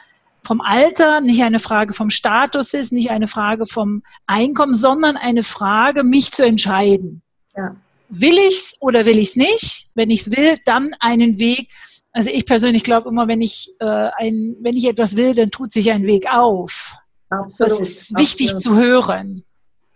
vom 0.48 0.60
Alter, 0.60 1.20
nicht 1.20 1.42
eine 1.42 1.60
Frage 1.60 1.94
vom 1.94 2.10
Status 2.10 2.74
ist, 2.74 2.92
nicht 2.92 3.10
eine 3.10 3.28
Frage 3.28 3.66
vom 3.66 4.02
Einkommen, 4.26 4.74
sondern 4.74 5.16
eine 5.16 5.44
Frage, 5.44 6.02
mich 6.02 6.32
zu 6.32 6.44
entscheiden. 6.44 7.22
Ja 7.56 7.76
will 8.08 8.38
ich's 8.48 8.76
oder 8.80 9.04
will 9.04 9.18
ich's 9.18 9.36
nicht? 9.36 9.88
Wenn 9.94 10.10
ich's 10.10 10.30
will, 10.30 10.56
dann 10.64 10.90
einen 11.00 11.38
Weg. 11.38 11.68
Also 12.12 12.30
ich 12.30 12.46
persönlich 12.46 12.82
glaube 12.82 13.08
immer, 13.08 13.28
wenn 13.28 13.42
ich 13.42 13.70
äh, 13.80 14.10
ein, 14.16 14.56
wenn 14.60 14.76
ich 14.76 14.86
etwas 14.86 15.16
will, 15.16 15.34
dann 15.34 15.50
tut 15.50 15.72
sich 15.72 15.90
ein 15.90 16.06
Weg 16.06 16.32
auf. 16.32 16.96
Absolut. 17.30 17.72
Das 17.72 17.80
ist 17.80 18.18
wichtig 18.18 18.54
absolut. 18.54 18.62
zu 18.62 18.76
hören. 18.76 19.44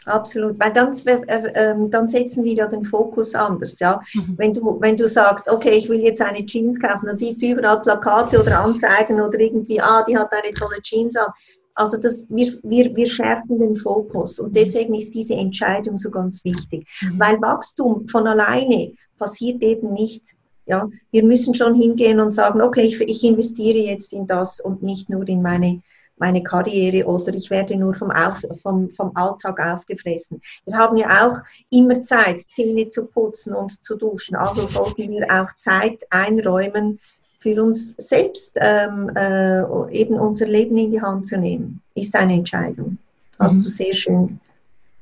Absolut, 0.06 0.58
weil 0.58 0.72
dann, 0.72 0.96
äh, 1.06 1.14
äh, 1.14 1.74
dann 1.88 2.08
setzen 2.08 2.42
wir 2.42 2.54
ja 2.54 2.66
den 2.66 2.84
Fokus 2.84 3.34
anders. 3.34 3.78
Ja? 3.78 4.00
Mhm. 4.14 4.34
Wenn, 4.36 4.54
du, 4.54 4.80
wenn 4.80 4.96
du 4.96 5.08
sagst, 5.08 5.48
okay, 5.48 5.70
ich 5.70 5.88
will 5.88 6.00
jetzt 6.00 6.20
eine 6.20 6.44
Jeans 6.44 6.80
kaufen, 6.80 7.06
dann 7.06 7.18
siehst 7.18 7.40
du 7.40 7.46
überall 7.46 7.80
Plakate 7.82 8.40
oder 8.40 8.60
Anzeigen 8.60 9.20
oder 9.20 9.38
irgendwie, 9.38 9.80
ah, 9.80 10.04
die 10.06 10.16
hat 10.16 10.32
eine 10.32 10.54
tolle 10.54 10.80
Jeans 10.82 11.16
an. 11.16 11.32
Also 11.74 11.96
das, 11.96 12.26
wir, 12.28 12.52
wir, 12.62 12.94
wir 12.94 13.06
schärfen 13.06 13.58
den 13.58 13.76
Fokus 13.76 14.38
und 14.38 14.54
deswegen 14.54 14.94
ist 14.94 15.14
diese 15.14 15.34
Entscheidung 15.34 15.96
so 15.96 16.10
ganz 16.10 16.44
wichtig, 16.44 16.86
mhm. 17.00 17.18
weil 17.18 17.40
Wachstum 17.40 18.06
von 18.08 18.26
alleine 18.26 18.92
passiert 19.18 19.62
eben 19.62 19.92
nicht. 19.92 20.22
Ja, 20.66 20.88
wir 21.10 21.24
müssen 21.24 21.54
schon 21.54 21.74
hingehen 21.74 22.20
und 22.20 22.32
sagen, 22.32 22.62
okay, 22.62 22.82
ich, 22.82 23.00
ich 23.00 23.24
investiere 23.24 23.78
jetzt 23.78 24.12
in 24.12 24.28
das 24.28 24.60
und 24.60 24.82
nicht 24.82 25.10
nur 25.10 25.26
in 25.28 25.42
meine, 25.42 25.80
meine 26.22 26.42
Karriere 26.44 27.04
oder 27.04 27.34
ich 27.34 27.50
werde 27.50 27.74
nur 27.76 27.94
vom, 27.94 28.12
Auf, 28.12 28.46
vom, 28.62 28.88
vom 28.90 29.10
Alltag 29.16 29.58
aufgefressen. 29.58 30.40
Wir 30.66 30.78
haben 30.78 30.96
ja 30.96 31.08
auch 31.26 31.38
immer 31.70 32.04
Zeit, 32.04 32.42
Zähne 32.52 32.88
zu 32.88 33.06
putzen 33.06 33.54
und 33.54 33.84
zu 33.84 33.96
duschen. 33.96 34.36
Also 34.36 34.66
sollten 34.68 35.10
wir 35.10 35.26
auch 35.28 35.50
Zeit 35.58 35.98
einräumen 36.10 37.00
für 37.40 37.60
uns 37.60 37.96
selbst 37.96 38.52
ähm, 38.60 39.10
äh, 39.16 39.62
eben 39.90 40.14
unser 40.14 40.46
Leben 40.46 40.76
in 40.76 40.92
die 40.92 41.02
Hand 41.02 41.26
zu 41.26 41.36
nehmen, 41.38 41.82
ist 41.96 42.14
eine 42.14 42.34
Entscheidung. 42.34 42.98
Hast 43.40 43.54
mhm. 43.54 43.62
du 43.62 43.68
sehr 43.68 43.92
schön 43.92 44.40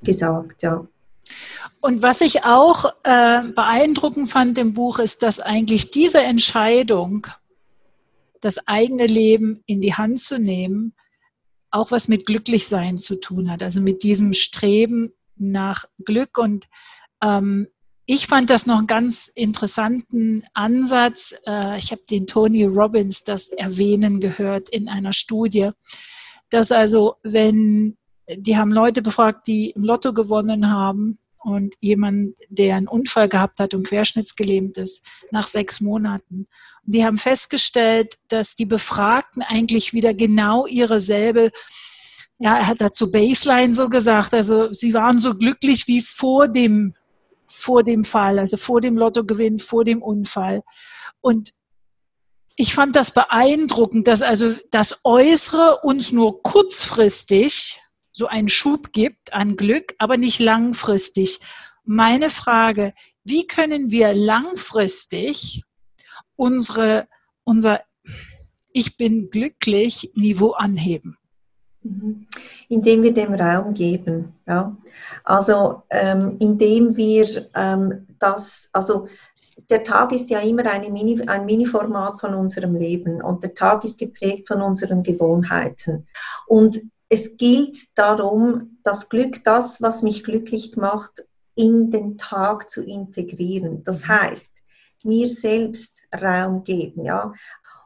gesagt, 0.03 0.63
ja. 0.63 0.87
Und 1.83 2.03
was 2.03 2.23
ich 2.23 2.45
auch 2.45 2.87
äh, 3.05 3.43
beeindruckend 3.55 4.31
fand 4.31 4.57
im 4.57 4.73
Buch, 4.73 4.99
ist, 4.99 5.23
dass 5.23 5.39
eigentlich 5.39 5.91
diese 5.91 6.23
Entscheidung, 6.23 7.27
das 8.41 8.67
eigene 8.67 9.07
Leben 9.07 9.63
in 9.67 9.83
die 9.83 9.93
Hand 9.93 10.19
zu 10.19 10.39
nehmen, 10.39 10.95
auch 11.71 11.91
was 11.91 12.09
mit 12.09 12.27
Glücklichsein 12.27 12.99
zu 12.99 13.21
tun 13.21 13.51
hat. 13.51 13.63
Also 13.63 13.81
mit 13.81 14.03
diesem 14.03 14.33
Streben 14.33 15.13
nach 15.37 15.85
Glück. 16.05 16.39
Und 16.39 16.67
ähm, 17.23 17.69
ich 18.07 18.27
fand 18.27 18.51
das 18.51 18.67
noch 18.67 18.79
einen 18.79 18.87
ganz 18.87 19.29
interessanten 19.29 20.43
Ansatz. 20.53 21.35
Äh, 21.47 21.79
ich 21.79 21.93
habe 21.93 22.03
den 22.11 22.27
Tony 22.27 22.65
Robbins 22.65 23.25
das 23.25 23.49
erwähnen 23.49 24.21
gehört 24.21 24.69
in 24.69 24.89
einer 24.89 25.13
Studie, 25.13 25.71
dass 26.51 26.73
also, 26.73 27.17
wenn 27.23 27.97
die 28.29 28.57
haben 28.57 28.73
Leute 28.73 29.03
befragt, 29.03 29.47
die 29.47 29.71
im 29.71 29.85
Lotto 29.85 30.13
gewonnen 30.13 30.71
haben 30.71 31.19
und 31.43 31.75
jemand, 31.81 32.35
der 32.49 32.77
einen 32.77 32.89
Unfall 32.89 33.29
gehabt 33.29 33.59
hat 33.59 33.75
und 33.75 33.87
querschnittsgelähmt 33.87 34.77
ist, 34.79 35.07
nach 35.33 35.47
sechs 35.47 35.81
Monaten. 35.81 36.47
Und 36.87 36.95
die 36.95 37.05
haben 37.05 37.17
festgestellt, 37.17 38.19
dass 38.29 38.57
die 38.57 38.67
Befragten 38.67 39.43
eigentlich 39.43 39.93
wieder 39.93 40.15
genau 40.15 40.67
ihre 40.67 41.01
selbe 41.01 41.51
ja, 42.43 42.57
er 42.57 42.67
hat 42.67 42.81
dazu 42.81 43.11
Baseline 43.11 43.75
so 43.75 43.91
gesagt, 43.91 44.33
also 44.33 44.73
sie 44.73 44.95
waren 44.95 45.19
so 45.19 45.35
glücklich 45.35 45.87
wie 45.87 46.01
vor 46.01 46.49
dem 46.49 46.95
vor 47.51 47.83
dem 47.83 48.05
Fall, 48.05 48.39
also 48.39 48.57
vor 48.57 48.81
dem 48.81 48.97
Lottogewinn, 48.97 49.59
vor 49.59 49.85
dem 49.85 50.03
Unfall. 50.03 50.63
Und 51.21 51.53
ich 52.57 52.75
fand 52.75 52.95
das 52.97 53.13
beeindruckend, 53.13 54.07
dass 54.07 54.23
also 54.23 54.55
das 54.71 55.01
Äußere 55.05 55.81
uns 55.83 56.13
nur 56.13 56.43
kurzfristig 56.43 57.81
so 58.21 58.27
einen 58.27 58.49
Schub 58.49 58.93
gibt 58.93 59.33
an 59.33 59.57
Glück, 59.57 59.95
aber 59.99 60.19
nicht 60.19 60.41
langfristig. 60.41 61.41
Meine 61.85 62.29
Frage, 62.29 62.93
wie 63.25 63.47
können 63.47 63.91
wir 63.91 64.13
langfristig 64.13 65.63
unsere, 66.37 67.09
unser 67.45 67.81
Ich 68.73 68.99
bin 68.99 69.31
glücklich 69.31 70.11
Niveau 70.17 70.51
anheben? 70.51 71.17
Mhm. 71.83 72.27
Indem 72.69 73.03
wir 73.03 73.15
dem 73.15 73.33
Raum 73.33 73.73
geben. 73.73 74.35
Ja. 74.47 74.77
Also 75.25 75.83
ähm, 75.89 76.37
indem 76.41 76.99
wir 76.99 77.27
ähm, 77.55 78.07
das, 78.19 78.69
also 78.75 79.09
der 79.71 79.83
Tag 79.83 80.13
ist 80.13 80.29
ja 80.29 80.41
immer 80.41 80.65
Mini, 80.91 81.23
ein 81.27 81.47
Mini-Format 81.47 82.21
von 82.21 82.35
unserem 82.35 82.75
Leben 82.75 83.23
und 83.23 83.43
der 83.43 83.55
Tag 83.55 83.83
ist 83.85 83.99
geprägt 83.99 84.47
von 84.47 84.61
unseren 84.61 85.03
Gewohnheiten. 85.03 86.07
Und 86.47 86.83
es 87.11 87.37
gilt 87.37 87.99
darum, 87.99 88.79
das 88.85 89.09
Glück, 89.09 89.43
das, 89.45 89.83
was 89.83 90.03
mich 90.03 90.23
glücklich 90.23 90.77
macht, 90.77 91.25
in 91.57 91.91
den 91.91 92.17
Tag 92.17 92.71
zu 92.71 92.83
integrieren. 92.83 93.83
Das 93.85 94.05
mhm. 94.05 94.09
heißt, 94.09 94.63
mir 95.03 95.29
selbst 95.29 96.03
Raum 96.15 96.65
geben, 96.65 97.05
ja. 97.05 97.35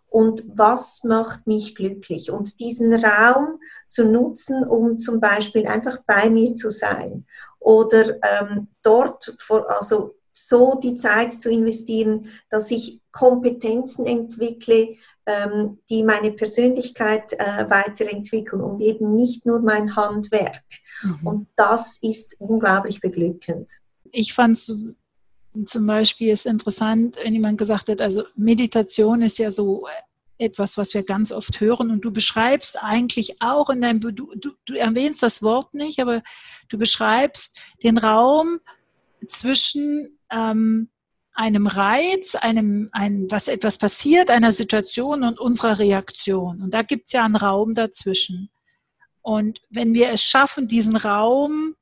Und 0.09 0.45
was 0.55 1.03
macht 1.03 1.47
mich 1.47 1.75
glücklich? 1.75 2.31
Und 2.31 2.61
diesen 2.61 2.95
Raum 2.95 3.59
zu 3.89 4.05
nutzen, 4.05 4.63
um 4.63 4.99
zum 4.99 5.19
Beispiel 5.19 5.67
einfach 5.67 5.99
bei 6.07 6.31
mir 6.31 6.55
zu 6.55 6.71
sein 6.71 7.27
oder 7.59 8.23
ähm, 8.23 8.69
dort, 8.83 9.35
vor, 9.39 9.69
also 9.69 10.15
so 10.33 10.79
die 10.81 10.95
Zeit 10.95 11.33
zu 11.33 11.51
investieren, 11.51 12.29
dass 12.51 12.71
ich 12.71 13.01
Kompetenzen 13.11 14.07
entwickle, 14.07 14.97
ähm, 15.27 15.79
die 15.89 16.03
meine 16.03 16.33
Persönlichkeit 16.33 17.33
äh, 17.35 17.69
weiterentwickeln 17.71 18.63
und 18.63 18.81
eben 18.81 19.15
nicht 19.15 19.47
nur 19.47 19.61
mein 19.61 19.97
Handwerk. 19.97 20.63
Mhm. 21.03 21.27
Und 21.27 21.49
das 21.57 21.99
ist 22.03 22.37
unglaublich 22.39 23.01
beglückend. 23.01 23.71
Ich 24.11 24.35
fand 24.35 24.53
es 24.55 24.97
zum 25.67 25.87
Beispiel 25.87 26.33
ist 26.33 26.47
interessant, 26.47 27.17
wenn 27.23 27.33
jemand 27.33 27.59
gesagt 27.59 27.89
hat, 27.89 28.03
also 28.03 28.25
Meditation 28.35 29.23
ist 29.23 29.39
ja 29.39 29.51
so 29.51 29.87
etwas, 30.37 30.77
was 30.77 30.95
wir 30.95 31.05
ganz 31.05 31.31
oft 31.31 31.61
hören 31.61 31.91
und 31.91 32.05
du 32.05 32.13
beschreibst 32.13 32.83
eigentlich 32.83 33.41
auch 33.41 33.71
in 33.71 33.81
deinem, 33.81 34.01
du, 34.01 34.11
du, 34.11 34.51
du 34.65 34.75
erwähnst 34.75 35.23
das 35.23 35.43
Wort 35.43 35.75
nicht, 35.75 36.01
aber 36.01 36.23
du 36.69 36.77
beschreibst 36.77 37.61
den 37.85 37.99
Raum 37.99 38.59
zwischen 39.29 40.19
ähm, 40.33 40.89
einem 41.35 41.67
Reiz, 41.67 42.37
einem, 42.37 42.89
ein, 42.93 43.27
was 43.29 43.49
etwas 43.49 43.77
passiert, 43.77 44.31
einer 44.31 44.53
Situation 44.53 45.25
und 45.25 45.39
unserer 45.41 45.79
Reaktion. 45.79 46.63
Und 46.63 46.73
da 46.73 46.83
gibt 46.83 47.07
es 47.07 47.13
ja 47.13 47.25
einen 47.25 47.37
Raum 47.37 47.75
dazwischen. 47.75 48.51
Und 49.21 49.61
wenn 49.69 49.95
wir 49.95 50.11
es 50.11 50.23
schaffen, 50.23 50.69
diesen 50.69 50.97
Raum 50.97 51.75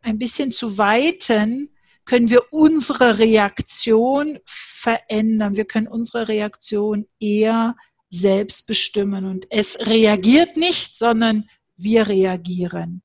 ein 0.00 0.18
bisschen 0.18 0.52
zu 0.52 0.78
weiten, 0.78 1.70
können 2.04 2.30
wir 2.30 2.42
unsere 2.52 3.18
Reaktion 3.18 4.38
verändern. 4.46 5.56
Wir 5.56 5.64
können 5.64 5.88
unsere 5.88 6.28
Reaktion 6.28 7.06
eher 7.18 7.76
selbst 8.10 8.66
bestimmen. 8.66 9.26
Und 9.26 9.46
es 9.50 9.78
reagiert 9.88 10.56
nicht, 10.56 10.96
sondern 10.96 11.48
wir 11.76 12.08
reagieren. 12.08 13.02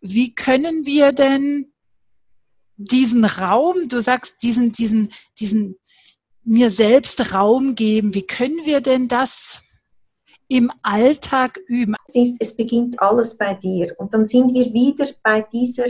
Wie 0.00 0.34
können 0.34 0.84
wir 0.86 1.12
denn 1.12 1.69
diesen 2.80 3.24
Raum, 3.24 3.88
du 3.88 4.00
sagst, 4.00 4.42
diesen, 4.42 4.72
diesen, 4.72 5.10
diesen 5.38 5.76
mir 6.44 6.70
selbst 6.70 7.34
Raum 7.34 7.74
geben, 7.74 8.14
wie 8.14 8.26
können 8.26 8.64
wir 8.64 8.80
denn 8.80 9.06
das 9.06 9.80
im 10.48 10.72
Alltag 10.82 11.60
üben? 11.66 11.94
Es 12.12 12.56
beginnt 12.56 13.00
alles 13.00 13.36
bei 13.36 13.54
dir. 13.54 13.94
Und 13.98 14.14
dann 14.14 14.26
sind 14.26 14.54
wir 14.54 14.72
wieder 14.72 15.06
bei 15.22 15.42
dieser, 15.52 15.88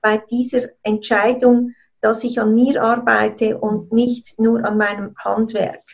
bei 0.00 0.18
dieser 0.30 0.62
Entscheidung, 0.82 1.72
dass 2.00 2.24
ich 2.24 2.40
an 2.40 2.54
mir 2.54 2.82
arbeite 2.82 3.58
und 3.58 3.92
nicht 3.92 4.38
nur 4.38 4.64
an 4.64 4.76
meinem 4.76 5.14
Handwerk. 5.18 5.84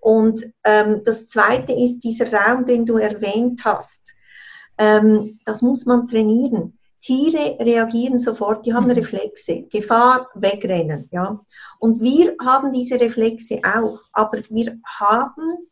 Und 0.00 0.50
ähm, 0.64 1.02
das 1.04 1.28
Zweite 1.28 1.72
ist 1.72 2.00
dieser 2.00 2.32
Raum, 2.32 2.64
den 2.64 2.86
du 2.86 2.96
erwähnt 2.96 3.64
hast. 3.64 4.14
Ähm, 4.78 5.38
das 5.44 5.60
muss 5.60 5.84
man 5.84 6.08
trainieren. 6.08 6.78
Tiere 7.04 7.58
reagieren 7.60 8.18
sofort, 8.18 8.64
die 8.64 8.72
haben 8.72 8.86
mhm. 8.86 8.92
Reflexe, 8.92 9.64
Gefahr, 9.64 10.30
wegrennen, 10.34 11.06
ja. 11.12 11.38
Und 11.78 12.00
wir 12.00 12.34
haben 12.40 12.72
diese 12.72 12.98
Reflexe 12.98 13.60
auch, 13.62 13.98
aber 14.14 14.38
wir 14.48 14.78
haben 14.86 15.68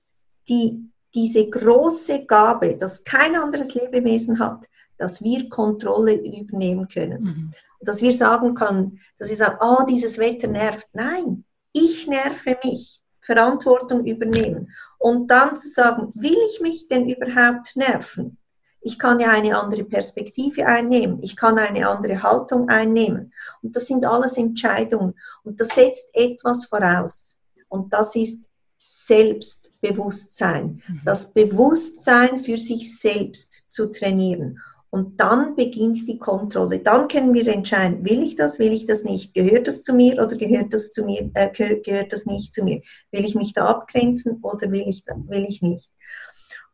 die, 0.47 0.91
diese 1.15 1.49
große 1.49 2.27
Gabe, 2.27 2.77
dass 2.77 3.03
kein 3.05 3.35
anderes 3.35 3.73
Lebewesen 3.73 4.39
hat, 4.39 4.69
dass 4.99 5.23
wir 5.23 5.49
Kontrolle 5.49 6.17
übernehmen 6.17 6.87
können. 6.89 7.23
Mhm. 7.23 7.55
Dass 7.81 8.03
wir 8.03 8.13
sagen 8.13 8.55
können, 8.55 9.01
dass 9.19 9.31
wir 9.31 9.37
sagen, 9.37 9.57
oh, 9.61 9.85
dieses 9.89 10.19
Wetter 10.19 10.49
nervt. 10.49 10.87
Nein, 10.93 11.45
ich 11.73 12.07
nerve 12.07 12.59
mich. 12.63 13.01
Verantwortung 13.23 14.05
übernehmen. 14.05 14.71
Und 14.99 15.31
dann 15.31 15.57
zu 15.57 15.71
sagen, 15.71 16.13
will 16.15 16.37
ich 16.51 16.61
mich 16.61 16.89
denn 16.89 17.09
überhaupt 17.09 17.75
nerven? 17.75 18.37
Ich 18.83 18.99
kann 18.99 19.21
ja 19.21 19.31
eine 19.31 19.59
andere 19.59 19.85
Perspektive 19.85 20.67
einnehmen. 20.67 21.23
Ich 21.23 21.37
kann 21.37 21.59
eine 21.59 21.89
andere 21.89 22.23
Haltung 22.23 22.69
einnehmen. 22.69 23.33
Und 23.63 23.77
das 23.77 23.87
sind 23.87 24.05
alles 24.05 24.37
Entscheidungen. 24.37 25.15
Und 25.45 25.61
das 25.61 25.69
setzt 25.69 26.09
etwas 26.13 26.67
voraus. 26.67 27.41
Und 27.69 27.93
das 27.93 28.17
ist 28.17 28.49
Selbstbewusstsein. 28.77 30.83
Mhm. 30.87 31.01
Das 31.05 31.33
Bewusstsein 31.33 32.41
für 32.41 32.59
sich 32.59 32.99
selbst 32.99 33.65
zu 33.71 33.91
trainieren. 33.91 34.59
Und 34.91 35.21
dann 35.21 35.57
beginnt 35.57 36.07
die 36.07 36.19
Kontrolle. 36.19 36.81
Dann 36.81 37.09
können 37.09 37.33
wir 37.33 37.47
entscheiden, 37.47 38.05
will 38.05 38.23
ich 38.23 38.37
das, 38.37 38.59
will 38.59 38.73
ich 38.73 38.85
das 38.85 39.05
nicht? 39.05 39.33
Gehört 39.33 39.67
das 39.67 39.83
zu 39.83 39.95
mir 39.95 40.23
oder 40.23 40.37
gehört 40.37 40.75
das, 40.75 40.93
zu 40.93 41.05
mir, 41.05 41.31
äh, 41.33 41.81
gehört 41.81 42.13
das 42.13 42.27
nicht 42.27 42.53
zu 42.53 42.63
mir? 42.63 42.83
Will 43.11 43.25
ich 43.25 43.35
mich 43.35 43.55
da 43.55 43.65
abgrenzen 43.65 44.41
oder 44.43 44.71
will 44.71 44.85
ich, 44.87 45.05
will 45.29 45.47
ich 45.49 45.63
nicht? 45.63 45.91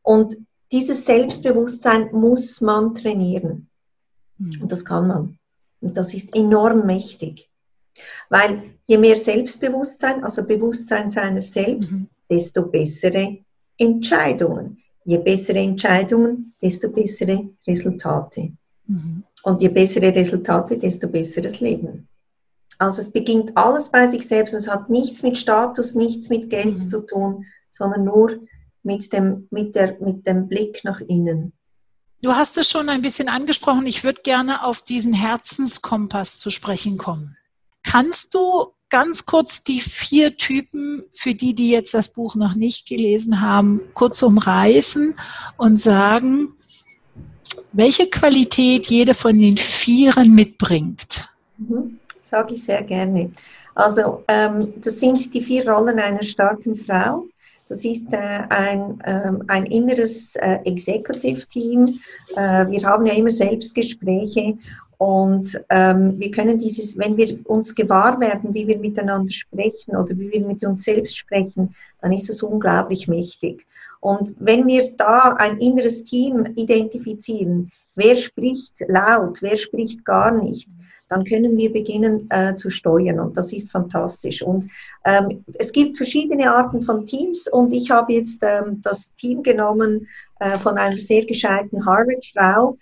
Und 0.02 0.36
dieses 0.72 1.06
Selbstbewusstsein 1.06 2.10
muss 2.12 2.60
man 2.60 2.94
trainieren. 2.94 3.68
Mhm. 4.38 4.62
Und 4.62 4.72
das 4.72 4.84
kann 4.84 5.08
man. 5.08 5.38
Und 5.80 5.96
das 5.96 6.14
ist 6.14 6.34
enorm 6.34 6.86
mächtig. 6.86 7.48
Weil 8.28 8.74
je 8.86 8.98
mehr 8.98 9.16
Selbstbewusstsein, 9.16 10.22
also 10.22 10.46
Bewusstsein 10.46 11.10
seiner 11.10 11.42
selbst, 11.42 11.92
mhm. 11.92 12.08
desto 12.30 12.62
bessere 12.62 13.38
Entscheidungen. 13.78 14.78
Je 15.04 15.18
bessere 15.18 15.58
Entscheidungen, 15.58 16.54
desto 16.60 16.90
bessere 16.90 17.48
Resultate. 17.66 18.52
Mhm. 18.86 19.24
Und 19.44 19.62
je 19.62 19.68
bessere 19.68 20.14
Resultate, 20.14 20.76
desto 20.76 21.08
besseres 21.08 21.60
Leben. 21.60 22.08
Also 22.78 23.02
es 23.02 23.10
beginnt 23.10 23.56
alles 23.56 23.88
bei 23.88 24.08
sich 24.08 24.26
selbst. 24.26 24.54
Es 24.54 24.68
hat 24.68 24.90
nichts 24.90 25.22
mit 25.22 25.36
Status, 25.36 25.94
nichts 25.94 26.28
mit 26.28 26.50
Geld 26.50 26.72
mhm. 26.72 26.78
zu 26.78 27.00
tun, 27.00 27.44
sondern 27.70 28.04
nur 28.04 28.38
mit 28.88 29.12
dem, 29.12 29.46
mit, 29.50 29.74
der, 29.74 29.98
mit 30.00 30.26
dem 30.26 30.48
Blick 30.48 30.82
nach 30.82 31.00
innen. 31.00 31.52
Du 32.22 32.34
hast 32.34 32.56
es 32.56 32.70
schon 32.70 32.88
ein 32.88 33.02
bisschen 33.02 33.28
angesprochen. 33.28 33.86
Ich 33.86 34.02
würde 34.02 34.22
gerne 34.22 34.64
auf 34.64 34.80
diesen 34.82 35.12
Herzenskompass 35.12 36.38
zu 36.38 36.50
sprechen 36.50 36.96
kommen. 36.96 37.36
Kannst 37.84 38.34
du 38.34 38.72
ganz 38.88 39.26
kurz 39.26 39.62
die 39.62 39.80
vier 39.80 40.36
Typen, 40.38 41.04
für 41.12 41.34
die, 41.34 41.54
die 41.54 41.70
jetzt 41.70 41.92
das 41.92 42.14
Buch 42.14 42.34
noch 42.34 42.54
nicht 42.54 42.88
gelesen 42.88 43.42
haben, 43.42 43.82
kurz 43.92 44.22
umreißen 44.22 45.14
und 45.58 45.78
sagen, 45.78 46.54
welche 47.72 48.08
Qualität 48.08 48.86
jede 48.86 49.12
von 49.12 49.38
den 49.38 49.58
Vieren 49.58 50.34
mitbringt? 50.34 51.28
Mhm. 51.58 51.98
Sage 52.22 52.54
ich 52.54 52.64
sehr 52.64 52.82
gerne. 52.82 53.30
Also 53.74 54.24
ähm, 54.28 54.72
das 54.78 54.98
sind 54.98 55.32
die 55.34 55.44
vier 55.44 55.68
Rollen 55.68 55.98
einer 55.98 56.22
starken 56.22 56.74
Frau. 56.74 57.26
Das 57.68 57.84
ist 57.84 58.12
äh, 58.12 58.16
ein, 58.16 58.98
ähm, 59.04 59.44
ein 59.46 59.66
inneres 59.66 60.34
äh, 60.36 60.58
Executive-Team. 60.64 61.98
Äh, 62.36 62.66
wir 62.68 62.82
haben 62.82 63.06
ja 63.06 63.14
immer 63.14 63.30
Selbstgespräche 63.30 64.54
und 64.96 65.60
ähm, 65.70 66.18
wir 66.18 66.30
können 66.30 66.58
dieses, 66.58 66.98
wenn 66.98 67.16
wir 67.16 67.38
uns 67.44 67.74
gewahr 67.74 68.18
werden, 68.20 68.52
wie 68.52 68.66
wir 68.66 68.78
miteinander 68.78 69.30
sprechen 69.30 69.96
oder 69.96 70.10
wie 70.18 70.32
wir 70.32 70.44
mit 70.44 70.64
uns 70.64 70.82
selbst 70.82 71.16
sprechen, 71.16 71.74
dann 72.00 72.12
ist 72.12 72.28
das 72.28 72.42
unglaublich 72.42 73.06
mächtig. 73.06 73.66
Und 74.00 74.34
wenn 74.38 74.66
wir 74.66 74.92
da 74.96 75.34
ein 75.38 75.58
inneres 75.58 76.04
Team 76.04 76.46
identifizieren, 76.56 77.70
wer 77.94 78.16
spricht 78.16 78.74
laut, 78.86 79.42
wer 79.42 79.56
spricht 79.56 80.04
gar 80.04 80.30
nicht, 80.30 80.68
dann 81.08 81.24
können 81.24 81.56
wir 81.56 81.72
beginnen 81.72 82.28
äh, 82.30 82.54
zu 82.56 82.70
steuern 82.70 83.20
und 83.20 83.36
das 83.36 83.52
ist 83.52 83.72
fantastisch. 83.72 84.42
Und 84.42 84.70
ähm, 85.04 85.44
es 85.54 85.72
gibt 85.72 85.96
verschiedene 85.96 86.52
Arten 86.52 86.82
von 86.82 87.06
Teams 87.06 87.48
und 87.48 87.72
ich 87.72 87.90
habe 87.90 88.12
jetzt 88.12 88.42
ähm, 88.42 88.80
das 88.82 89.12
Team 89.14 89.42
genommen 89.42 90.06
äh, 90.40 90.58
von 90.58 90.76
einer 90.76 90.96
sehr 90.96 91.24
gescheiten 91.24 91.84
Harvard-Frau, 91.84 92.76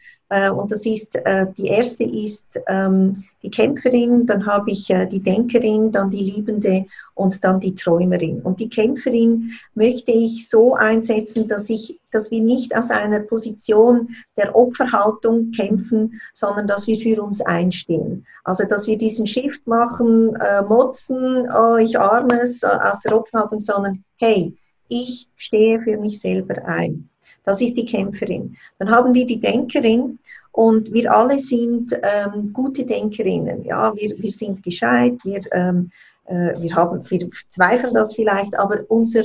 und 0.51 0.73
das 0.73 0.85
ist, 0.85 1.15
äh, 1.17 1.47
die 1.57 1.69
erste 1.69 2.03
ist 2.03 2.45
ähm, 2.67 3.25
die 3.43 3.51
Kämpferin, 3.51 4.27
dann 4.27 4.45
habe 4.45 4.73
ich 4.73 4.91
äh, 4.91 5.07
die 5.07 5.21
Denkerin, 5.21 5.93
dann 5.93 6.11
die 6.11 6.31
Liebende 6.33 6.87
und 7.15 7.45
dann 7.45 7.61
die 7.61 7.77
Träumerin. 7.77 8.41
Und 8.41 8.59
die 8.59 8.69
Kämpferin 8.69 9.53
möchte 9.75 10.11
ich 10.11 10.49
so 10.49 10.75
einsetzen, 10.75 11.47
dass, 11.47 11.71
ich, 11.71 12.01
dass 12.11 12.33
wir 12.33 12.41
nicht 12.41 12.75
aus 12.75 12.91
einer 12.91 13.21
Position 13.21 14.09
der 14.37 14.57
Opferhaltung 14.57 15.53
kämpfen, 15.53 16.21
sondern 16.35 16.67
dass 16.67 16.89
wir 16.89 16.99
für 16.99 17.23
uns 17.23 17.41
einstehen. 17.41 18.27
Also 18.43 18.65
dass 18.65 18.89
wir 18.89 18.99
diesen 18.99 19.29
Shift 19.29 19.65
machen, 19.67 20.35
äh, 20.37 20.63
motzen, 20.63 21.49
oh, 21.57 21.77
ich 21.77 21.99
arme 21.99 22.41
es, 22.41 22.65
aus 22.65 23.01
der 23.01 23.17
Opferhaltung, 23.17 23.61
sondern 23.61 24.03
hey, 24.17 24.57
ich 24.89 25.29
stehe 25.37 25.81
für 25.81 25.97
mich 25.99 26.21
selber 26.21 26.65
ein. 26.65 27.09
Das 27.47 27.61
ist 27.61 27.77
die 27.77 27.85
Kämpferin. 27.85 28.57
Dann 28.79 28.91
haben 28.91 29.15
wir 29.15 29.25
die 29.25 29.41
Denkerin 29.41 30.19
und 30.51 30.93
wir 30.93 31.13
alle 31.13 31.39
sind 31.39 31.97
ähm, 32.03 32.53
gute 32.53 32.85
Denkerinnen. 32.85 33.65
Ja, 33.65 33.95
wir, 33.95 34.19
wir 34.19 34.31
sind 34.33 34.63
gescheit, 34.63 35.15
wir, 35.23 35.41
ähm, 35.53 35.91
äh, 36.25 36.61
wir, 36.61 36.75
haben, 36.75 37.09
wir 37.09 37.31
zweifeln 37.51 37.95
das 37.95 38.15
vielleicht, 38.15 38.59
aber 38.59 38.81
unser, 38.89 39.23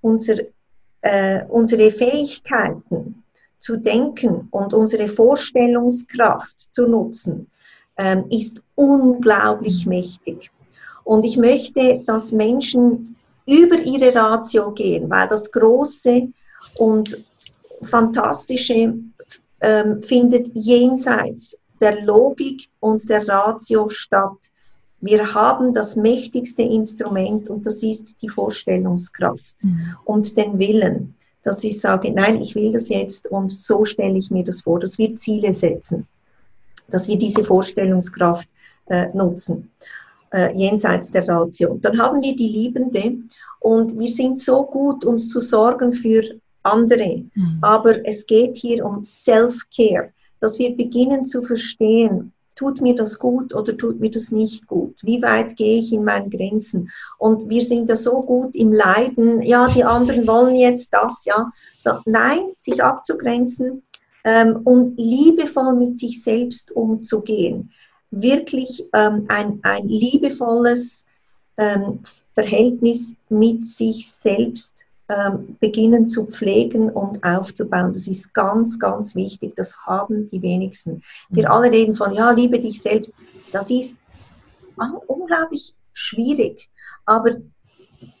unser, 0.00 0.36
äh, 1.02 1.44
unsere 1.48 1.90
Fähigkeiten 1.90 3.24
zu 3.58 3.76
denken 3.76 4.46
und 4.52 4.72
unsere 4.72 5.08
Vorstellungskraft 5.08 6.72
zu 6.72 6.86
nutzen, 6.86 7.50
ähm, 7.96 8.26
ist 8.30 8.62
unglaublich 8.76 9.84
mächtig. 9.84 10.50
Und 11.02 11.24
ich 11.24 11.36
möchte, 11.36 12.02
dass 12.06 12.30
Menschen 12.30 13.16
über 13.46 13.78
ihre 13.78 14.14
Ratio 14.14 14.70
gehen, 14.70 15.10
weil 15.10 15.26
das 15.28 15.50
Große 15.50 16.28
und 16.78 17.16
Fantastische 17.84 18.94
ähm, 19.60 20.02
findet 20.02 20.50
jenseits 20.54 21.56
der 21.80 22.02
Logik 22.02 22.68
und 22.80 23.08
der 23.08 23.26
Ratio 23.28 23.88
statt. 23.88 24.50
Wir 25.00 25.34
haben 25.34 25.74
das 25.74 25.96
mächtigste 25.96 26.62
Instrument 26.62 27.50
und 27.50 27.66
das 27.66 27.82
ist 27.82 28.22
die 28.22 28.28
Vorstellungskraft 28.28 29.54
mhm. 29.60 29.96
und 30.04 30.36
den 30.36 30.58
Willen, 30.58 31.14
dass 31.42 31.62
ich 31.62 31.80
sage, 31.80 32.10
nein, 32.10 32.40
ich 32.40 32.54
will 32.54 32.72
das 32.72 32.88
jetzt 32.88 33.26
und 33.30 33.52
so 33.52 33.84
stelle 33.84 34.16
ich 34.16 34.30
mir 34.30 34.44
das 34.44 34.62
vor, 34.62 34.80
dass 34.80 34.98
wir 34.98 35.16
Ziele 35.16 35.52
setzen, 35.52 36.06
dass 36.88 37.06
wir 37.06 37.18
diese 37.18 37.44
Vorstellungskraft 37.44 38.48
äh, 38.86 39.08
nutzen 39.14 39.70
äh, 40.32 40.52
jenseits 40.54 41.10
der 41.10 41.28
Ratio. 41.28 41.78
Dann 41.80 42.00
haben 42.00 42.22
wir 42.22 42.34
die 42.34 42.48
Liebende 42.48 43.18
und 43.60 43.98
wir 43.98 44.08
sind 44.08 44.40
so 44.40 44.64
gut, 44.64 45.04
uns 45.04 45.28
zu 45.28 45.40
sorgen 45.40 45.92
für 45.92 46.22
andere. 46.64 47.24
Mhm. 47.34 47.58
Aber 47.62 48.06
es 48.06 48.26
geht 48.26 48.56
hier 48.56 48.84
um 48.84 49.04
Self-Care, 49.04 50.12
dass 50.40 50.58
wir 50.58 50.76
beginnen 50.76 51.24
zu 51.24 51.42
verstehen, 51.42 52.32
tut 52.56 52.80
mir 52.80 52.94
das 52.94 53.18
gut 53.18 53.54
oder 53.54 53.76
tut 53.76 54.00
mir 54.00 54.10
das 54.10 54.30
nicht 54.30 54.66
gut? 54.66 54.94
Wie 55.02 55.20
weit 55.22 55.56
gehe 55.56 55.78
ich 55.78 55.92
in 55.92 56.04
meinen 56.04 56.30
Grenzen? 56.30 56.90
Und 57.18 57.48
wir 57.48 57.62
sind 57.62 57.88
ja 57.88 57.96
so 57.96 58.22
gut 58.22 58.54
im 58.54 58.72
Leiden, 58.72 59.42
ja, 59.42 59.66
die 59.66 59.84
anderen 59.84 60.26
wollen 60.26 60.54
jetzt 60.54 60.92
das, 60.92 61.24
ja. 61.24 61.50
So, 61.76 61.92
nein, 62.04 62.40
sich 62.56 62.82
abzugrenzen 62.82 63.82
ähm, 64.24 64.60
und 64.64 64.96
liebevoll 64.98 65.74
mit 65.74 65.98
sich 65.98 66.22
selbst 66.22 66.70
umzugehen 66.72 67.70
wirklich 68.22 68.86
ähm, 68.92 69.26
ein, 69.28 69.60
ein 69.62 69.88
liebevolles 69.88 71.06
ähm, 71.56 72.00
Verhältnis 72.34 73.14
mit 73.28 73.66
sich 73.66 74.12
selbst 74.22 74.83
ähm, 75.08 75.56
beginnen 75.60 76.08
zu 76.08 76.26
pflegen 76.26 76.88
und 76.88 77.22
aufzubauen. 77.24 77.92
Das 77.92 78.06
ist 78.06 78.32
ganz, 78.32 78.78
ganz 78.78 79.14
wichtig. 79.14 79.54
Das 79.54 79.76
haben 79.78 80.28
die 80.28 80.40
wenigsten. 80.40 81.02
Wir 81.28 81.44
mhm. 81.44 81.52
alle 81.52 81.70
reden 81.70 81.94
von, 81.94 82.14
ja, 82.14 82.30
liebe 82.30 82.58
dich 82.58 82.80
selbst. 82.80 83.12
Das 83.52 83.70
ist 83.70 83.96
unglaublich 85.06 85.74
schwierig. 85.92 86.70
Aber 87.04 87.36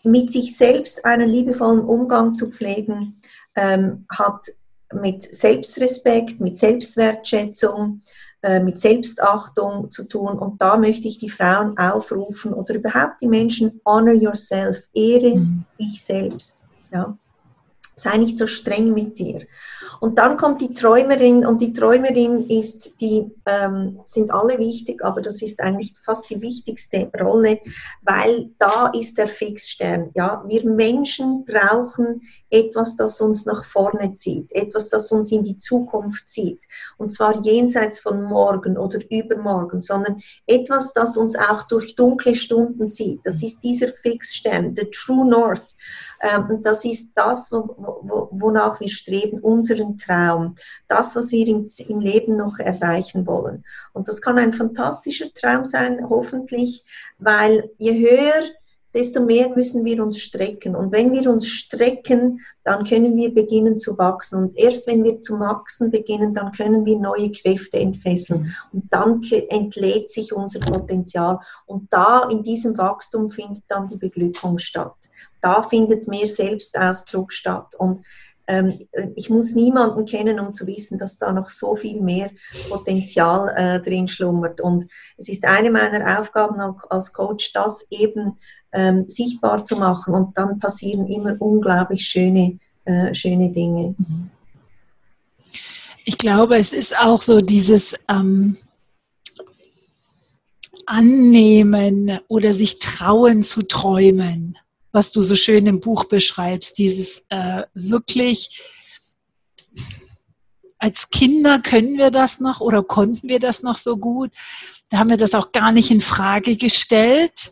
mit 0.02 0.30
sich 0.32 0.56
selbst 0.56 1.04
einen 1.04 1.28
liebevollen 1.28 1.80
Umgang 1.80 2.34
zu 2.34 2.50
pflegen, 2.50 3.20
ähm, 3.56 4.04
hat 4.10 4.46
mit 4.92 5.22
Selbstrespekt, 5.22 6.40
mit 6.40 6.58
Selbstwertschätzung, 6.58 8.02
äh, 8.42 8.60
mit 8.60 8.78
Selbstachtung 8.78 9.90
zu 9.90 10.04
tun. 10.04 10.38
Und 10.38 10.60
da 10.60 10.76
möchte 10.76 11.08
ich 11.08 11.18
die 11.18 11.30
Frauen 11.30 11.78
aufrufen 11.78 12.52
oder 12.52 12.74
überhaupt 12.74 13.22
die 13.22 13.26
Menschen, 13.26 13.80
honor 13.86 14.14
yourself, 14.14 14.76
ehre 14.92 15.36
mhm. 15.36 15.64
dich 15.80 16.04
selbst. 16.04 16.64
Ja. 16.94 17.18
Sei 17.96 18.16
nicht 18.16 18.38
so 18.38 18.46
streng 18.46 18.92
mit 18.92 19.18
dir. 19.18 19.46
Und 20.00 20.18
dann 20.18 20.36
kommt 20.36 20.60
die 20.60 20.74
Träumerin 20.74 21.46
und 21.46 21.60
die 21.60 21.72
Träumerin 21.72 22.48
ist 22.48 23.00
die, 23.00 23.30
ähm, 23.46 24.00
sind 24.04 24.32
alle 24.32 24.58
wichtig, 24.58 25.04
aber 25.04 25.22
das 25.22 25.42
ist 25.42 25.60
eigentlich 25.60 25.94
fast 26.04 26.28
die 26.28 26.40
wichtigste 26.40 27.10
Rolle, 27.20 27.60
weil 28.02 28.50
da 28.58 28.88
ist 28.88 29.16
der 29.16 29.28
Fixstern. 29.28 30.10
Ja, 30.14 30.44
wir 30.46 30.68
Menschen 30.68 31.44
brauchen 31.44 32.22
etwas, 32.50 32.96
das 32.96 33.20
uns 33.20 33.46
nach 33.46 33.64
vorne 33.64 34.14
zieht, 34.14 34.52
etwas, 34.52 34.88
das 34.88 35.10
uns 35.10 35.32
in 35.32 35.42
die 35.42 35.58
Zukunft 35.58 36.28
zieht. 36.28 36.62
Und 36.98 37.10
zwar 37.10 37.40
jenseits 37.42 37.98
von 37.98 38.22
morgen 38.22 38.76
oder 38.76 38.98
übermorgen, 39.10 39.80
sondern 39.80 40.20
etwas, 40.46 40.92
das 40.92 41.16
uns 41.16 41.36
auch 41.36 41.62
durch 41.68 41.96
dunkle 41.96 42.34
Stunden 42.34 42.88
zieht. 42.88 43.20
Das 43.24 43.42
ist 43.42 43.62
dieser 43.62 43.88
Fixstern, 43.88 44.74
der 44.74 44.90
True 44.90 45.28
North. 45.28 45.74
Ähm, 46.24 46.62
das 46.62 46.84
ist 46.86 47.12
das, 47.14 47.52
wonach 47.52 48.80
wir 48.80 48.88
streben, 48.88 49.40
unseren 49.40 49.98
Traum, 49.98 50.54
das, 50.88 51.14
was 51.14 51.30
wir 51.32 51.46
im 51.46 52.00
Leben 52.00 52.36
noch 52.36 52.58
erreichen 52.58 53.26
wollen. 53.26 53.62
Und 53.92 54.08
das 54.08 54.22
kann 54.22 54.38
ein 54.38 54.54
fantastischer 54.54 55.32
Traum 55.34 55.66
sein, 55.66 56.08
hoffentlich, 56.08 56.82
weil 57.18 57.70
je 57.76 57.92
höher 57.92 58.42
desto 58.94 59.20
mehr 59.20 59.48
müssen 59.54 59.84
wir 59.84 60.02
uns 60.02 60.20
strecken. 60.20 60.76
Und 60.76 60.92
wenn 60.92 61.12
wir 61.12 61.28
uns 61.28 61.48
strecken, 61.48 62.40
dann 62.62 62.84
können 62.84 63.16
wir 63.16 63.34
beginnen 63.34 63.76
zu 63.76 63.98
wachsen. 63.98 64.44
Und 64.44 64.56
erst 64.56 64.86
wenn 64.86 65.02
wir 65.02 65.20
zu 65.20 65.38
wachsen 65.40 65.90
beginnen, 65.90 66.32
dann 66.32 66.52
können 66.52 66.84
wir 66.86 66.96
neue 66.96 67.32
Kräfte 67.32 67.78
entfesseln. 67.78 68.54
Und 68.72 68.84
dann 68.90 69.20
entlädt 69.48 70.10
sich 70.10 70.32
unser 70.32 70.60
Potenzial. 70.60 71.40
Und 71.66 71.92
da 71.92 72.28
in 72.30 72.44
diesem 72.44 72.78
Wachstum 72.78 73.28
findet 73.28 73.64
dann 73.68 73.88
die 73.88 73.96
Beglückung 73.96 74.58
statt. 74.58 74.94
Da 75.44 75.62
findet 75.62 76.08
mehr 76.08 76.26
Selbstausdruck 76.26 77.30
statt. 77.30 77.74
Und 77.76 78.00
ähm, 78.46 78.88
ich 79.14 79.28
muss 79.28 79.54
niemanden 79.54 80.06
kennen, 80.06 80.40
um 80.40 80.54
zu 80.54 80.66
wissen, 80.66 80.96
dass 80.96 81.18
da 81.18 81.32
noch 81.32 81.50
so 81.50 81.76
viel 81.76 82.00
mehr 82.00 82.30
Potenzial 82.70 83.52
äh, 83.54 83.80
drin 83.80 84.08
schlummert. 84.08 84.62
Und 84.62 84.86
es 85.18 85.28
ist 85.28 85.44
eine 85.44 85.70
meiner 85.70 86.18
Aufgaben 86.18 86.58
als 86.88 87.12
Coach, 87.12 87.52
das 87.52 87.86
eben 87.90 88.38
ähm, 88.72 89.06
sichtbar 89.06 89.66
zu 89.66 89.76
machen. 89.76 90.14
Und 90.14 90.38
dann 90.38 90.58
passieren 90.58 91.06
immer 91.08 91.36
unglaublich 91.40 92.06
schöne, 92.06 92.58
äh, 92.86 93.12
schöne 93.14 93.50
Dinge. 93.50 93.94
Ich 96.06 96.16
glaube, 96.16 96.56
es 96.56 96.72
ist 96.72 96.98
auch 96.98 97.20
so 97.20 97.42
dieses 97.42 97.94
ähm, 98.08 98.56
Annehmen 100.86 102.18
oder 102.28 102.54
sich 102.54 102.78
trauen 102.78 103.42
zu 103.42 103.62
träumen, 103.62 104.56
was 104.94 105.10
du 105.10 105.22
so 105.22 105.34
schön 105.34 105.66
im 105.66 105.80
Buch 105.80 106.04
beschreibst. 106.04 106.78
Dieses 106.78 107.24
äh, 107.28 107.64
wirklich 107.74 108.62
als 110.78 111.10
Kinder 111.10 111.58
können 111.58 111.98
wir 111.98 112.10
das 112.10 112.40
noch 112.40 112.60
oder 112.60 112.82
konnten 112.82 113.28
wir 113.28 113.40
das 113.40 113.62
noch 113.62 113.76
so 113.76 113.96
gut. 113.96 114.30
Da 114.90 114.98
haben 114.98 115.10
wir 115.10 115.16
das 115.16 115.34
auch 115.34 115.50
gar 115.50 115.72
nicht 115.72 115.90
in 115.90 116.00
Frage 116.00 116.56
gestellt. 116.56 117.50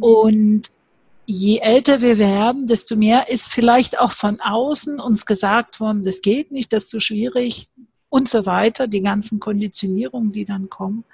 Und 0.00 0.62
je 1.26 1.58
älter 1.58 2.00
wir 2.00 2.18
werden, 2.18 2.66
desto 2.66 2.96
mehr 2.96 3.28
ist 3.28 3.52
vielleicht 3.52 4.00
auch 4.00 4.12
von 4.12 4.40
außen 4.40 5.00
uns 5.00 5.24
gesagt 5.24 5.78
worden, 5.78 6.02
das 6.02 6.20
geht 6.20 6.50
nicht, 6.50 6.72
das 6.72 6.84
ist 6.84 6.90
zu 6.90 7.00
schwierig 7.00 7.68
und 8.08 8.28
so 8.28 8.44
weiter, 8.44 8.88
die 8.88 9.02
ganzen 9.02 9.38
Konditionierungen, 9.38 10.32
die 10.32 10.44
dann 10.44 10.68
kommen. 10.68 11.04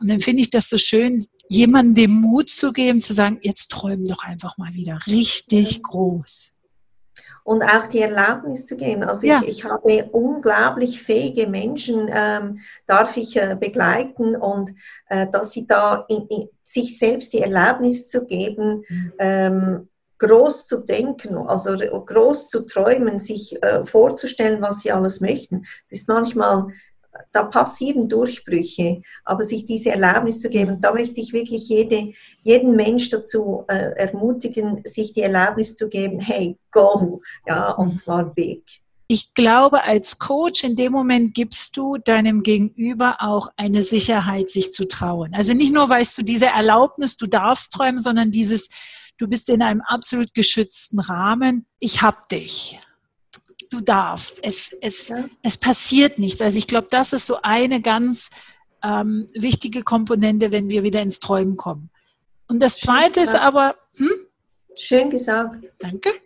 Und 0.00 0.08
dann 0.08 0.20
finde 0.20 0.42
ich 0.42 0.50
das 0.50 0.68
so 0.68 0.78
schön, 0.78 1.24
jemandem 1.48 1.94
den 1.94 2.10
Mut 2.12 2.50
zu 2.50 2.72
geben, 2.72 3.00
zu 3.00 3.14
sagen, 3.14 3.38
jetzt 3.42 3.70
träum 3.70 4.04
doch 4.04 4.24
einfach 4.24 4.58
mal 4.58 4.74
wieder 4.74 4.98
richtig 5.06 5.82
groß 5.82 6.58
und 7.48 7.62
auch 7.62 7.86
die 7.86 8.02
Erlaubnis 8.02 8.66
zu 8.66 8.76
geben. 8.76 9.04
Also 9.04 9.26
ja. 9.26 9.40
ich, 9.42 9.48
ich, 9.48 9.64
habe 9.64 10.04
unglaublich 10.12 11.00
fähige 11.00 11.46
Menschen, 11.46 12.10
ähm, 12.12 12.58
darf 12.86 13.16
ich 13.16 13.38
äh, 13.38 13.56
begleiten 13.58 14.36
und 14.36 14.74
äh, 15.08 15.26
dass 15.32 15.52
sie 15.52 15.66
da 15.66 16.04
in, 16.10 16.26
in, 16.26 16.48
sich 16.62 16.98
selbst 16.98 17.32
die 17.32 17.40
Erlaubnis 17.40 18.06
zu 18.06 18.26
geben, 18.26 18.84
mhm. 18.86 19.12
ähm, 19.18 19.88
groß 20.18 20.66
zu 20.66 20.80
denken, 20.84 21.38
also 21.38 21.74
groß 21.74 22.50
zu 22.50 22.66
träumen, 22.66 23.18
sich 23.18 23.62
äh, 23.62 23.82
vorzustellen, 23.82 24.60
was 24.60 24.80
sie 24.80 24.92
alles 24.92 25.22
möchten. 25.22 25.64
Das 25.88 26.00
ist 26.00 26.08
manchmal 26.08 26.66
da 27.32 27.42
passieren 27.44 28.08
Durchbrüche, 28.08 29.02
aber 29.24 29.44
sich 29.44 29.64
diese 29.64 29.90
Erlaubnis 29.90 30.40
zu 30.40 30.48
geben, 30.48 30.80
da 30.80 30.92
möchte 30.92 31.20
ich 31.20 31.32
wirklich 31.32 31.68
jede, 31.68 32.12
jeden 32.42 32.76
Mensch 32.76 33.08
dazu 33.08 33.64
äh, 33.68 33.92
ermutigen, 33.96 34.82
sich 34.84 35.12
die 35.12 35.22
Erlaubnis 35.22 35.74
zu 35.74 35.88
geben, 35.88 36.20
hey, 36.20 36.56
go, 36.70 37.20
ja, 37.46 37.72
und 37.72 37.98
zwar 37.98 38.24
big. 38.34 38.62
Ich 39.10 39.32
glaube, 39.32 39.84
als 39.84 40.18
Coach 40.18 40.64
in 40.64 40.76
dem 40.76 40.92
Moment 40.92 41.32
gibst 41.32 41.76
du 41.78 41.96
deinem 41.96 42.42
Gegenüber 42.42 43.16
auch 43.20 43.48
eine 43.56 43.82
Sicherheit, 43.82 44.50
sich 44.50 44.74
zu 44.74 44.86
trauen. 44.86 45.34
Also 45.34 45.54
nicht 45.54 45.72
nur 45.72 45.88
weißt 45.88 46.18
du 46.18 46.22
diese 46.22 46.46
Erlaubnis, 46.46 47.16
du 47.16 47.26
darfst 47.26 47.72
träumen, 47.72 47.98
sondern 47.98 48.30
dieses, 48.30 48.68
du 49.16 49.26
bist 49.26 49.48
in 49.48 49.62
einem 49.62 49.80
absolut 49.80 50.34
geschützten 50.34 51.00
Rahmen. 51.00 51.64
Ich 51.78 52.02
hab 52.02 52.28
dich 52.28 52.78
du 53.70 53.80
darfst. 53.80 54.44
Es, 54.44 54.72
es, 54.80 55.08
ja. 55.08 55.24
es 55.42 55.56
passiert 55.56 56.18
nichts. 56.18 56.40
Also 56.40 56.58
ich 56.58 56.66
glaube, 56.66 56.88
das 56.90 57.12
ist 57.12 57.26
so 57.26 57.38
eine 57.42 57.80
ganz 57.80 58.30
ähm, 58.82 59.26
wichtige 59.34 59.82
Komponente, 59.82 60.52
wenn 60.52 60.68
wir 60.68 60.82
wieder 60.82 61.02
ins 61.02 61.20
Träumen 61.20 61.56
kommen. 61.56 61.90
Und 62.48 62.60
das 62.60 62.78
Zweite 62.78 63.20
ist 63.20 63.34
aber, 63.34 63.76
hm? 63.96 64.10
Schön 64.78 65.10
gesagt. 65.10 65.54
Danke. 65.80 66.10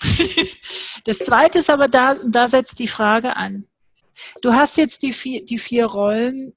Das 1.05 1.19
zweite 1.19 1.59
ist 1.59 1.69
aber 1.69 1.89
da, 1.89 2.15
da 2.15 2.47
setzt 2.47 2.79
die 2.79 2.87
Frage 2.87 3.35
an. 3.35 3.67
Du 4.41 4.53
hast 4.53 4.77
jetzt 4.77 5.03
die 5.03 5.13
vier, 5.13 5.45
die 5.45 5.59
vier 5.59 5.87
Rollen 5.87 6.55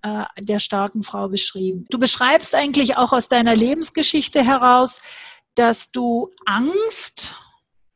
äh, 0.00 0.24
der 0.40 0.60
starken 0.60 1.02
Frau 1.02 1.28
beschrieben. 1.28 1.84
Du 1.90 1.98
beschreibst 1.98 2.54
eigentlich 2.54 2.96
auch 2.96 3.12
aus 3.12 3.28
deiner 3.28 3.54
Lebensgeschichte 3.54 4.42
heraus, 4.42 5.02
dass 5.56 5.92
du 5.92 6.30
Angst 6.46 7.34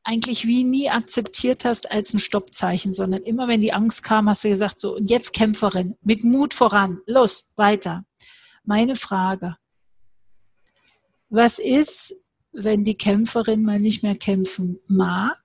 eigentlich 0.06 0.46
wie 0.46 0.62
nie 0.62 0.88
akzeptiert 0.88 1.64
hast 1.64 1.90
als 1.90 2.14
ein 2.14 2.20
Stoppzeichen, 2.20 2.92
sondern 2.92 3.22
immer 3.22 3.48
wenn 3.48 3.60
die 3.60 3.72
Angst 3.72 4.04
kam, 4.04 4.28
hast 4.28 4.44
du 4.44 4.48
gesagt, 4.48 4.78
so, 4.78 4.96
und 4.96 5.10
jetzt 5.10 5.32
Kämpferin, 5.32 5.96
mit 6.02 6.22
Mut 6.22 6.54
voran, 6.54 7.00
los, 7.06 7.52
weiter. 7.56 8.04
Meine 8.64 8.94
Frage, 8.94 9.56
was 11.28 11.58
ist, 11.58 12.30
wenn 12.52 12.84
die 12.84 12.96
Kämpferin 12.96 13.64
mal 13.64 13.80
nicht 13.80 14.04
mehr 14.04 14.14
kämpfen 14.14 14.78
mag 14.86 15.42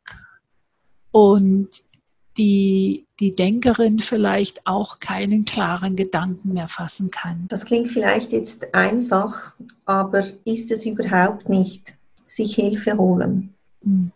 und 1.09 1.69
die, 2.37 3.07
die 3.19 3.33
Denkerin 3.33 3.99
vielleicht 3.99 4.67
auch 4.67 4.99
keinen 4.99 5.43
klaren 5.43 5.95
Gedanken 5.95 6.53
mehr 6.53 6.67
fassen 6.67 7.09
kann? 7.09 7.45
Das 7.47 7.65
klingt 7.65 7.89
vielleicht 7.89 8.31
jetzt 8.31 8.73
einfach, 8.75 9.55
aber 9.85 10.23
ist 10.45 10.71
es 10.71 10.85
überhaupt 10.85 11.49
nicht, 11.49 11.95
sich 12.27 12.55
Hilfe 12.55 12.97
holen. 12.97 13.55
Hm. 13.83 14.11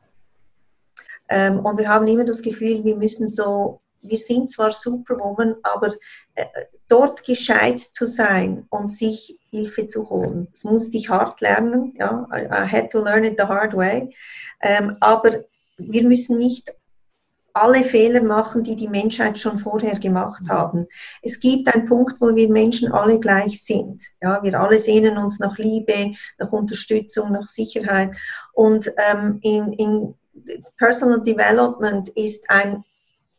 Ähm, 1.29 1.59
und 1.59 1.77
wir 1.77 1.87
haben 1.87 2.07
immer 2.07 2.25
das 2.25 2.41
Gefühl, 2.41 2.83
wir 2.83 2.95
müssen 2.95 3.29
so, 3.29 3.81
wir 4.01 4.17
sind 4.17 4.51
zwar 4.51 4.71
Superwoman, 4.71 5.55
aber 5.63 5.93
äh, 6.35 6.45
dort 6.87 7.23
gescheit 7.23 7.79
zu 7.79 8.05
sein 8.05 8.65
und 8.69 8.91
sich 8.91 9.39
Hilfe 9.49 9.87
zu 9.87 10.09
holen. 10.09 10.47
Das 10.51 10.63
musste 10.63 10.97
ich 10.97 11.09
hart 11.09 11.41
lernen, 11.41 11.93
ja, 11.97 12.27
I, 12.33 12.45
I 12.45 12.67
had 12.69 12.91
to 12.91 13.01
learn 13.01 13.23
it 13.23 13.35
the 13.37 13.45
hard 13.45 13.75
way. 13.75 14.13
Ähm, 14.61 14.95
aber 14.99 15.43
wir 15.77 16.03
müssen 16.03 16.37
nicht 16.37 16.73
alle 17.55 17.85
Fehler 17.85 18.21
machen, 18.21 18.63
die 18.63 18.75
die 18.75 18.89
Menschheit 18.89 19.39
schon 19.39 19.57
vorher 19.57 19.97
gemacht 19.97 20.43
haben. 20.49 20.87
Es 21.21 21.39
gibt 21.39 21.73
einen 21.73 21.85
Punkt, 21.87 22.15
wo 22.19 22.35
wir 22.35 22.49
Menschen 22.49 22.91
alle 22.91 23.17
gleich 23.17 23.63
sind. 23.63 24.03
Ja, 24.21 24.43
wir 24.43 24.59
alle 24.59 24.77
sehnen 24.77 25.17
uns 25.17 25.39
nach 25.39 25.57
Liebe, 25.57 26.13
nach 26.37 26.51
Unterstützung, 26.51 27.31
nach 27.31 27.47
Sicherheit. 27.47 28.13
Und 28.53 28.91
ähm, 28.97 29.39
in, 29.41 29.71
in 29.73 30.13
Personal 30.77 31.21
Development 31.21 32.09
ist 32.09 32.49
ein 32.49 32.83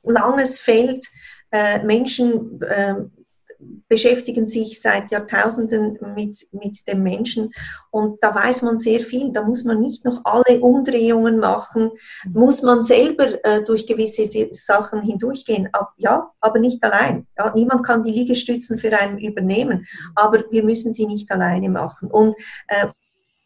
langes 0.03 0.59
Feld. 0.59 1.07
Äh, 1.51 1.83
Menschen 1.85 2.61
äh, 2.63 2.95
beschäftigen 3.89 4.47
sich 4.47 4.81
seit 4.81 5.11
Jahrtausenden 5.11 5.99
mit, 6.15 6.47
mit 6.53 6.87
dem 6.87 7.03
Menschen 7.03 7.53
und 7.91 8.23
da 8.23 8.35
weiß 8.35 8.63
man 8.63 8.77
sehr 8.77 9.01
viel. 9.01 9.33
Da 9.33 9.43
muss 9.43 9.65
man 9.65 9.81
nicht 9.81 10.05
noch 10.05 10.21
alle 10.25 10.61
Umdrehungen 10.61 11.39
machen, 11.39 11.91
muss 12.33 12.63
man 12.63 12.83
selber 12.83 13.43
äh, 13.45 13.65
durch 13.65 13.87
gewisse 13.87 14.27
Sachen 14.53 15.03
hindurchgehen. 15.03 15.69
Ja, 15.97 16.31
aber 16.41 16.59
nicht 16.59 16.83
allein. 16.85 17.27
Ja, 17.39 17.53
niemand 17.55 17.85
kann 17.85 18.03
die 18.03 18.13
Liegestützen 18.13 18.79
für 18.79 18.97
einen 18.99 19.19
übernehmen, 19.19 19.87
aber 20.15 20.45
wir 20.51 20.63
müssen 20.63 20.93
sie 20.93 21.07
nicht 21.07 21.31
alleine 21.31 21.69
machen. 21.69 22.11
Und 22.11 22.35
äh, 22.69 22.89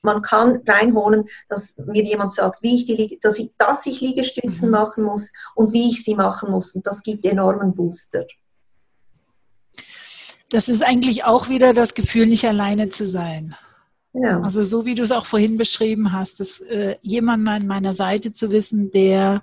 man 0.02 0.22
kann 0.22 0.60
reinholen, 0.66 1.28
dass 1.48 1.76
mir 1.76 2.02
jemand 2.02 2.32
sagt, 2.32 2.62
wie 2.62 2.76
ich 2.76 2.86
die, 2.86 3.18
dass, 3.20 3.38
ich, 3.38 3.52
dass 3.58 3.86
ich 3.86 4.00
Liegestützen 4.00 4.66
mhm. 4.66 4.72
machen 4.72 5.04
muss 5.04 5.32
und 5.54 5.72
wie 5.72 5.90
ich 5.90 6.04
sie 6.04 6.14
machen 6.14 6.50
muss. 6.50 6.74
Und 6.74 6.86
das 6.86 7.02
gibt 7.02 7.24
enormen 7.24 7.74
Booster. 7.74 8.26
Das 10.50 10.68
ist 10.68 10.82
eigentlich 10.82 11.24
auch 11.24 11.48
wieder 11.48 11.74
das 11.74 11.94
Gefühl, 11.94 12.26
nicht 12.26 12.44
alleine 12.44 12.88
zu 12.88 13.06
sein. 13.06 13.54
Ja. 14.12 14.40
Also 14.40 14.62
so 14.62 14.84
wie 14.84 14.96
du 14.96 15.04
es 15.04 15.12
auch 15.12 15.26
vorhin 15.26 15.56
beschrieben 15.56 16.12
hast, 16.12 16.40
dass 16.40 16.60
äh, 16.60 16.96
jemand 17.02 17.44
mal 17.44 17.56
an 17.56 17.66
meiner 17.66 17.94
Seite 17.94 18.32
zu 18.32 18.50
wissen, 18.50 18.90
der, 18.90 19.42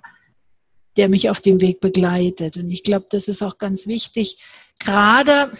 der 0.98 1.08
mich 1.08 1.30
auf 1.30 1.40
dem 1.40 1.62
Weg 1.62 1.80
begleitet. 1.80 2.58
Und 2.58 2.70
ich 2.70 2.82
glaube, 2.82 3.06
das 3.10 3.28
ist 3.28 3.42
auch 3.42 3.56
ganz 3.56 3.86
wichtig. 3.86 4.36
Gerade, 4.78 5.50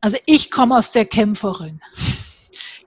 also 0.00 0.16
ich 0.26 0.52
komme 0.52 0.78
aus 0.78 0.92
der 0.92 1.06
Kämpferin. 1.06 1.80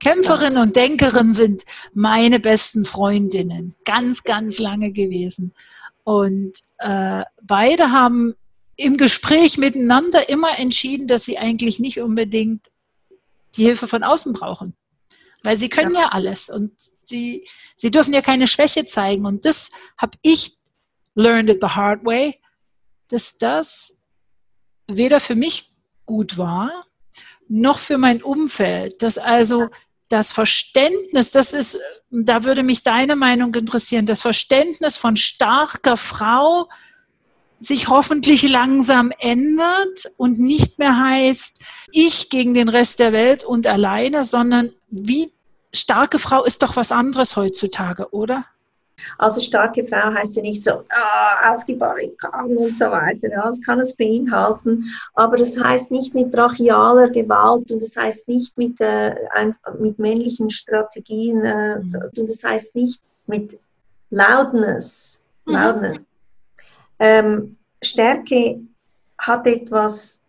Kämpferin 0.05 0.57
und 0.57 0.75
Denkerin 0.75 1.33
sind 1.33 1.63
meine 1.95 2.39
besten 2.39 2.85
Freundinnen, 2.85 3.73
ganz, 3.85 4.23
ganz 4.23 4.59
lange 4.59 4.91
gewesen. 4.91 5.51
Und 6.03 6.53
äh, 6.77 7.23
beide 7.41 7.91
haben 7.91 8.35
im 8.75 8.97
Gespräch 8.97 9.57
miteinander 9.57 10.29
immer 10.29 10.59
entschieden, 10.59 11.07
dass 11.07 11.25
sie 11.25 11.39
eigentlich 11.39 11.79
nicht 11.79 12.01
unbedingt 12.01 12.69
die 13.57 13.63
Hilfe 13.63 13.87
von 13.87 14.03
außen 14.03 14.33
brauchen. 14.33 14.75
Weil 15.41 15.57
sie 15.57 15.69
können 15.69 15.95
ja, 15.95 16.01
ja 16.01 16.09
alles 16.09 16.51
und 16.51 16.71
sie, 17.03 17.43
sie 17.75 17.89
dürfen 17.89 18.13
ja 18.13 18.21
keine 18.21 18.45
Schwäche 18.45 18.85
zeigen. 18.85 19.25
Und 19.25 19.43
das 19.43 19.71
habe 19.97 20.19
ich 20.21 20.55
learned 21.15 21.49
it 21.49 21.61
the 21.61 21.69
hard 21.69 22.05
way, 22.05 22.39
dass 23.07 23.39
das 23.39 24.03
weder 24.85 25.19
für 25.19 25.33
mich 25.33 25.71
gut 26.05 26.37
war, 26.37 26.69
noch 27.47 27.79
für 27.79 27.97
mein 27.97 28.21
Umfeld. 28.21 29.01
Dass 29.01 29.17
also 29.17 29.69
das 30.15 30.31
Verständnis, 30.31 31.31
das 31.31 31.51
ist, 31.51 31.77
da 32.09 32.45
würde 32.45 32.63
mich 32.63 32.83
deine 32.83 33.17
Meinung 33.17 33.53
interessieren, 33.53 34.05
das 34.05 34.21
Verständnis 34.21 34.95
von 34.95 35.17
starker 35.17 35.97
Frau, 35.97 36.69
sich 37.59 37.89
hoffentlich 37.89 38.43
langsam 38.43 39.11
ändert 39.19 40.05
und 40.17 40.39
nicht 40.39 40.79
mehr 40.79 40.97
heißt, 40.97 41.59
ich 41.91 42.29
gegen 42.29 42.53
den 42.53 42.69
Rest 42.69 42.99
der 42.99 43.11
Welt 43.11 43.43
und 43.43 43.67
alleine, 43.67 44.23
sondern 44.23 44.71
wie 44.89 45.33
starke 45.73 46.17
Frau 46.17 46.45
ist 46.45 46.63
doch 46.63 46.77
was 46.77 46.93
anderes 46.93 47.35
heutzutage, 47.35 48.13
oder? 48.13 48.45
Also 49.17 49.41
starke 49.41 49.85
Frau 49.85 50.13
heißt 50.13 50.35
ja 50.35 50.41
nicht 50.41 50.63
so 50.63 50.83
ah, 50.89 51.55
auf 51.55 51.65
die 51.65 51.75
Barrikaden 51.75 52.57
und 52.57 52.77
so 52.77 52.85
weiter. 52.85 53.29
Ja, 53.29 53.45
das 53.45 53.61
kann 53.61 53.79
es 53.79 53.95
beinhalten, 53.95 54.85
aber 55.13 55.37
das 55.37 55.57
heißt 55.57 55.91
nicht 55.91 56.13
mit 56.13 56.31
brachialer 56.31 57.09
Gewalt 57.09 57.71
und 57.71 57.81
das 57.81 57.95
heißt 57.95 58.27
nicht 58.27 58.57
mit, 58.57 58.79
äh, 58.79 59.15
mit 59.79 59.99
männlichen 59.99 60.49
Strategien 60.49 61.41
äh, 61.43 61.79
mhm. 61.79 62.11
und 62.17 62.29
das 62.29 62.43
heißt 62.43 62.75
nicht 62.75 63.01
mit 63.27 63.59
Loudness. 64.09 65.21
Mhm. 65.45 65.53
Loudness. 65.53 65.99
Mhm. 65.99 66.05
Ähm, 66.99 67.57
Stärke 67.81 68.59
hat 69.17 69.47
etwas 69.47 70.19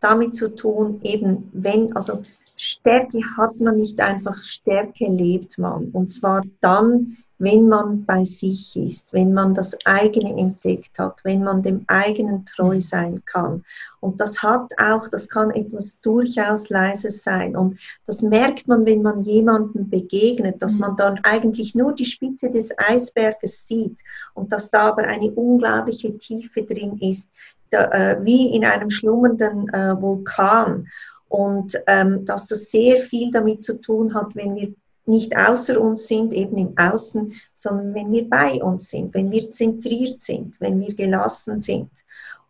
damit 0.00 0.34
zu 0.34 0.54
tun, 0.54 1.00
eben 1.02 1.48
wenn, 1.52 1.94
also 1.96 2.22
Stärke 2.56 3.18
hat 3.36 3.58
man 3.58 3.76
nicht 3.76 4.00
einfach, 4.00 4.36
Stärke 4.44 5.06
lebt 5.06 5.58
man. 5.58 5.86
Und 5.90 6.10
zwar 6.10 6.42
dann, 6.60 7.16
wenn 7.38 7.68
man 7.68 8.04
bei 8.04 8.24
sich 8.24 8.76
ist, 8.76 9.12
wenn 9.12 9.32
man 9.32 9.54
das 9.54 9.76
eigene 9.84 10.38
entdeckt 10.38 10.98
hat, 10.98 11.20
wenn 11.24 11.42
man 11.42 11.62
dem 11.62 11.84
eigenen 11.88 12.46
treu 12.46 12.76
mhm. 12.76 12.80
sein 12.80 13.22
kann. 13.24 13.64
Und 14.00 14.20
das 14.20 14.42
hat 14.42 14.70
auch, 14.78 15.08
das 15.08 15.28
kann 15.28 15.50
etwas 15.50 15.98
durchaus 16.00 16.68
Leises 16.68 17.22
sein. 17.22 17.56
Und 17.56 17.78
das 18.06 18.22
merkt 18.22 18.68
man, 18.68 18.86
wenn 18.86 19.02
man 19.02 19.24
jemandem 19.24 19.90
begegnet, 19.90 20.62
dass 20.62 20.74
mhm. 20.74 20.80
man 20.80 20.96
dann 20.96 21.20
eigentlich 21.24 21.74
nur 21.74 21.92
die 21.92 22.04
Spitze 22.04 22.50
des 22.50 22.70
Eisberges 22.78 23.66
sieht 23.66 23.98
und 24.34 24.52
dass 24.52 24.70
da 24.70 24.88
aber 24.88 25.02
eine 25.02 25.30
unglaubliche 25.32 26.16
Tiefe 26.18 26.62
drin 26.62 26.98
ist, 26.98 27.30
äh, 27.70 28.16
wie 28.22 28.54
in 28.54 28.64
einem 28.64 28.90
schlummernden 28.90 29.68
äh, 29.70 30.00
Vulkan. 30.00 30.86
Und 31.28 31.76
ähm, 31.88 32.24
dass 32.26 32.46
das 32.46 32.70
sehr 32.70 33.02
viel 33.06 33.32
damit 33.32 33.64
zu 33.64 33.80
tun 33.80 34.14
hat, 34.14 34.36
wenn 34.36 34.54
wir 34.54 34.72
nicht 35.06 35.36
außer 35.36 35.80
uns 35.80 36.06
sind, 36.06 36.32
eben 36.32 36.56
im 36.56 36.76
Außen, 36.76 37.34
sondern 37.52 37.94
wenn 37.94 38.12
wir 38.12 38.28
bei 38.28 38.62
uns 38.62 38.88
sind, 38.90 39.14
wenn 39.14 39.30
wir 39.30 39.50
zentriert 39.50 40.22
sind, 40.22 40.60
wenn 40.60 40.80
wir 40.80 40.94
gelassen 40.94 41.58
sind. 41.58 41.90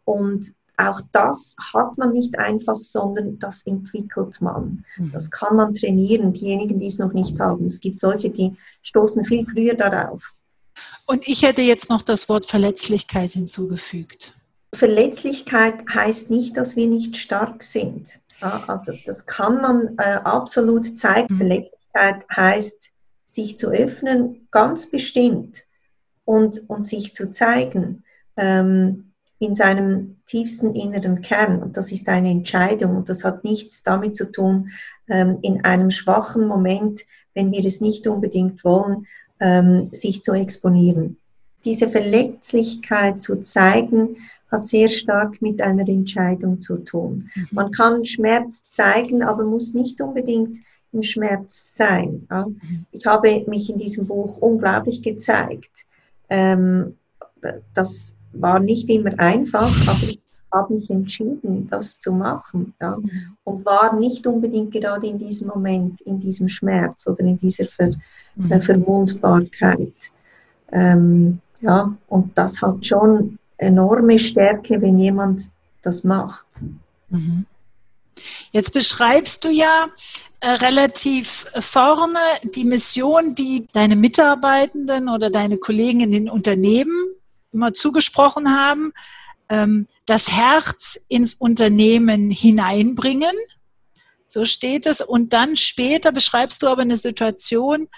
Und 0.05 0.53
auch 0.77 1.01
das 1.13 1.55
hat 1.73 1.97
man 1.99 2.13
nicht 2.13 2.39
einfach, 2.39 2.79
sondern 2.83 3.39
das 3.39 3.63
entwickelt 3.63 4.41
man. 4.41 4.85
Mhm. 4.97 5.13
Das 5.13 5.31
kann 5.31 5.57
man 5.57 5.75
trainieren, 5.75 6.33
diejenigen, 6.33 6.81
die 6.81 6.89
es 6.89 6.99
noch 6.99 7.13
nicht 7.13 7.39
haben. 7.41 7.67
Es 7.67 7.81
gibt 7.81 7.99
solche, 7.99 8.31
die 8.31 8.57
stoßen 8.83 9.25
viel 9.25 9.47
früher 9.47 9.75
darauf. 9.75 10.35
Und 11.07 11.29
ich 11.29 11.43
hätte 11.43 11.63
jetzt 11.63 11.91
noch 11.91 12.03
das 12.03 12.29
Wort 12.29 12.47
Verletzlichkeit 12.47 13.31
hinzugefügt. 13.33 14.33
Verletzlichkeit 14.75 15.85
heißt 15.93 16.31
nicht, 16.31 16.57
dass 16.57 16.75
wir 16.75 16.89
nicht 16.89 17.17
stark 17.17 17.63
sind. 17.63 18.19
also 18.41 18.93
das 19.07 19.25
kann 19.27 19.63
man 19.63 19.97
äh, 19.99 20.19
absolut 20.25 20.99
zeigen. 20.99 21.33
Mhm. 21.35 21.39
Verletzlichkeit 21.39 21.84
Ehrlichkeit 21.95 22.27
heißt, 22.35 22.91
sich 23.27 23.59
zu 23.59 23.71
öffnen, 23.71 24.49
ganz 24.51 24.91
bestimmt 24.91 25.65
und, 26.25 26.69
und 26.69 26.83
sich 26.83 27.15
zu 27.15 27.31
zeigen 27.31 28.05
ähm, 28.37 29.13
in 29.39 29.55
seinem 29.55 30.17
tiefsten 30.27 30.75
inneren 30.75 31.21
Kern. 31.21 31.63
Und 31.63 31.77
das 31.77 31.93
ist 31.93 32.09
eine 32.09 32.31
Entscheidung 32.31 32.97
und 32.97 33.09
das 33.09 33.25
hat 33.25 33.45
nichts 33.45 33.83
damit 33.83 34.17
zu 34.17 34.31
tun, 34.31 34.71
ähm, 35.09 35.39
in 35.43 35.65
einem 35.65 35.91
schwachen 35.91 36.47
Moment, 36.47 37.03
wenn 37.35 37.53
wir 37.53 37.65
es 37.65 37.81
nicht 37.81 38.07
unbedingt 38.07 38.65
wollen, 38.65 39.07
ähm, 39.41 39.87
sich 39.87 40.23
zu 40.23 40.33
exponieren. 40.33 41.17
Diese 41.65 41.89
Verletzlichkeit 41.89 43.23
zu 43.23 43.43
zeigen, 43.43 44.17
hat 44.51 44.65
sehr 44.65 44.89
stark 44.89 45.43
mit 45.43 45.61
einer 45.61 45.89
Entscheidung 45.89 46.61
zu 46.61 46.77
tun. 46.77 47.31
Mhm. 47.35 47.47
Man 47.53 47.71
kann 47.73 48.05
Schmerz 48.05 48.63
zeigen, 48.73 49.23
aber 49.23 49.45
muss 49.45 49.75
nicht 49.75 50.01
unbedingt 50.01 50.61
Schmerz 51.03 51.73
sein. 51.77 52.27
Ja. 52.31 52.47
Ich 52.93 53.07
habe 53.07 53.45
mich 53.47 53.71
in 53.71 53.79
diesem 53.79 54.07
Buch 54.07 54.39
unglaublich 54.39 55.03
gezeigt. 55.03 55.85
Ähm, 56.29 56.97
das 57.75 58.15
war 58.33 58.59
nicht 58.59 58.89
immer 58.89 59.19
einfach, 59.19 59.63
aber 59.63 60.03
ich 60.03 60.21
habe 60.53 60.75
mich 60.75 60.91
entschieden, 60.91 61.69
das 61.71 61.99
zu 61.99 62.13
machen. 62.13 62.75
Ja. 62.81 62.99
Und 63.45 63.65
war 63.67 63.97
nicht 63.99 64.27
unbedingt 64.27 64.73
gerade 64.73 65.07
in 65.07 65.19
diesem 65.19 65.49
Moment, 65.49 66.01
in 66.03 66.21
diesem 66.21 66.49
Schmerz 66.49 67.07
oder 67.07 67.21
in 67.21 67.39
dieser 67.39 67.67
Ver 67.67 67.93
mhm. 68.37 68.53
Äh, 68.53 68.61
Verwundbarkeit. 68.61 70.13
Ähm, 70.73 71.41
ja, 71.61 71.95
und 72.09 72.37
das 72.37 72.61
hat 72.63 72.85
schon 72.85 73.39
enorme 73.59 74.19
Stärke, 74.19 74.81
wenn 74.81 74.99
jemand 74.99 75.51
das 75.83 76.05
macht. 76.05 76.47
Mhm. 77.11 77.47
Jetzt 78.55 78.73
beschreibst 78.73 79.43
du 79.43 79.49
ja 79.49 79.89
äh, 80.39 80.49
relativ 80.49 81.51
vorne 81.59 82.21
die 82.45 82.63
Mission, 82.63 83.35
die 83.35 83.67
deine 83.73 83.97
Mitarbeitenden 83.97 85.09
oder 85.09 85.29
deine 85.29 85.57
Kollegen 85.59 85.99
in 85.99 86.13
den 86.13 86.31
Unternehmen 86.31 86.95
immer 87.51 87.75
zugesprochen 87.75 88.49
haben, 88.49 88.93
ähm, 89.49 89.89
das 90.07 90.31
Herz 90.31 91.05
ins 91.09 91.35
Unternehmen 91.35 92.31
hineinbringen. 92.31 93.35
So 94.25 94.45
steht 94.45 94.87
es. 94.87 95.01
Und 95.01 95.33
dann 95.33 95.57
später 95.57 96.13
beschreibst 96.13 96.63
du 96.63 96.69
aber 96.69 96.83
eine 96.83 96.97
Situation, 96.97 97.89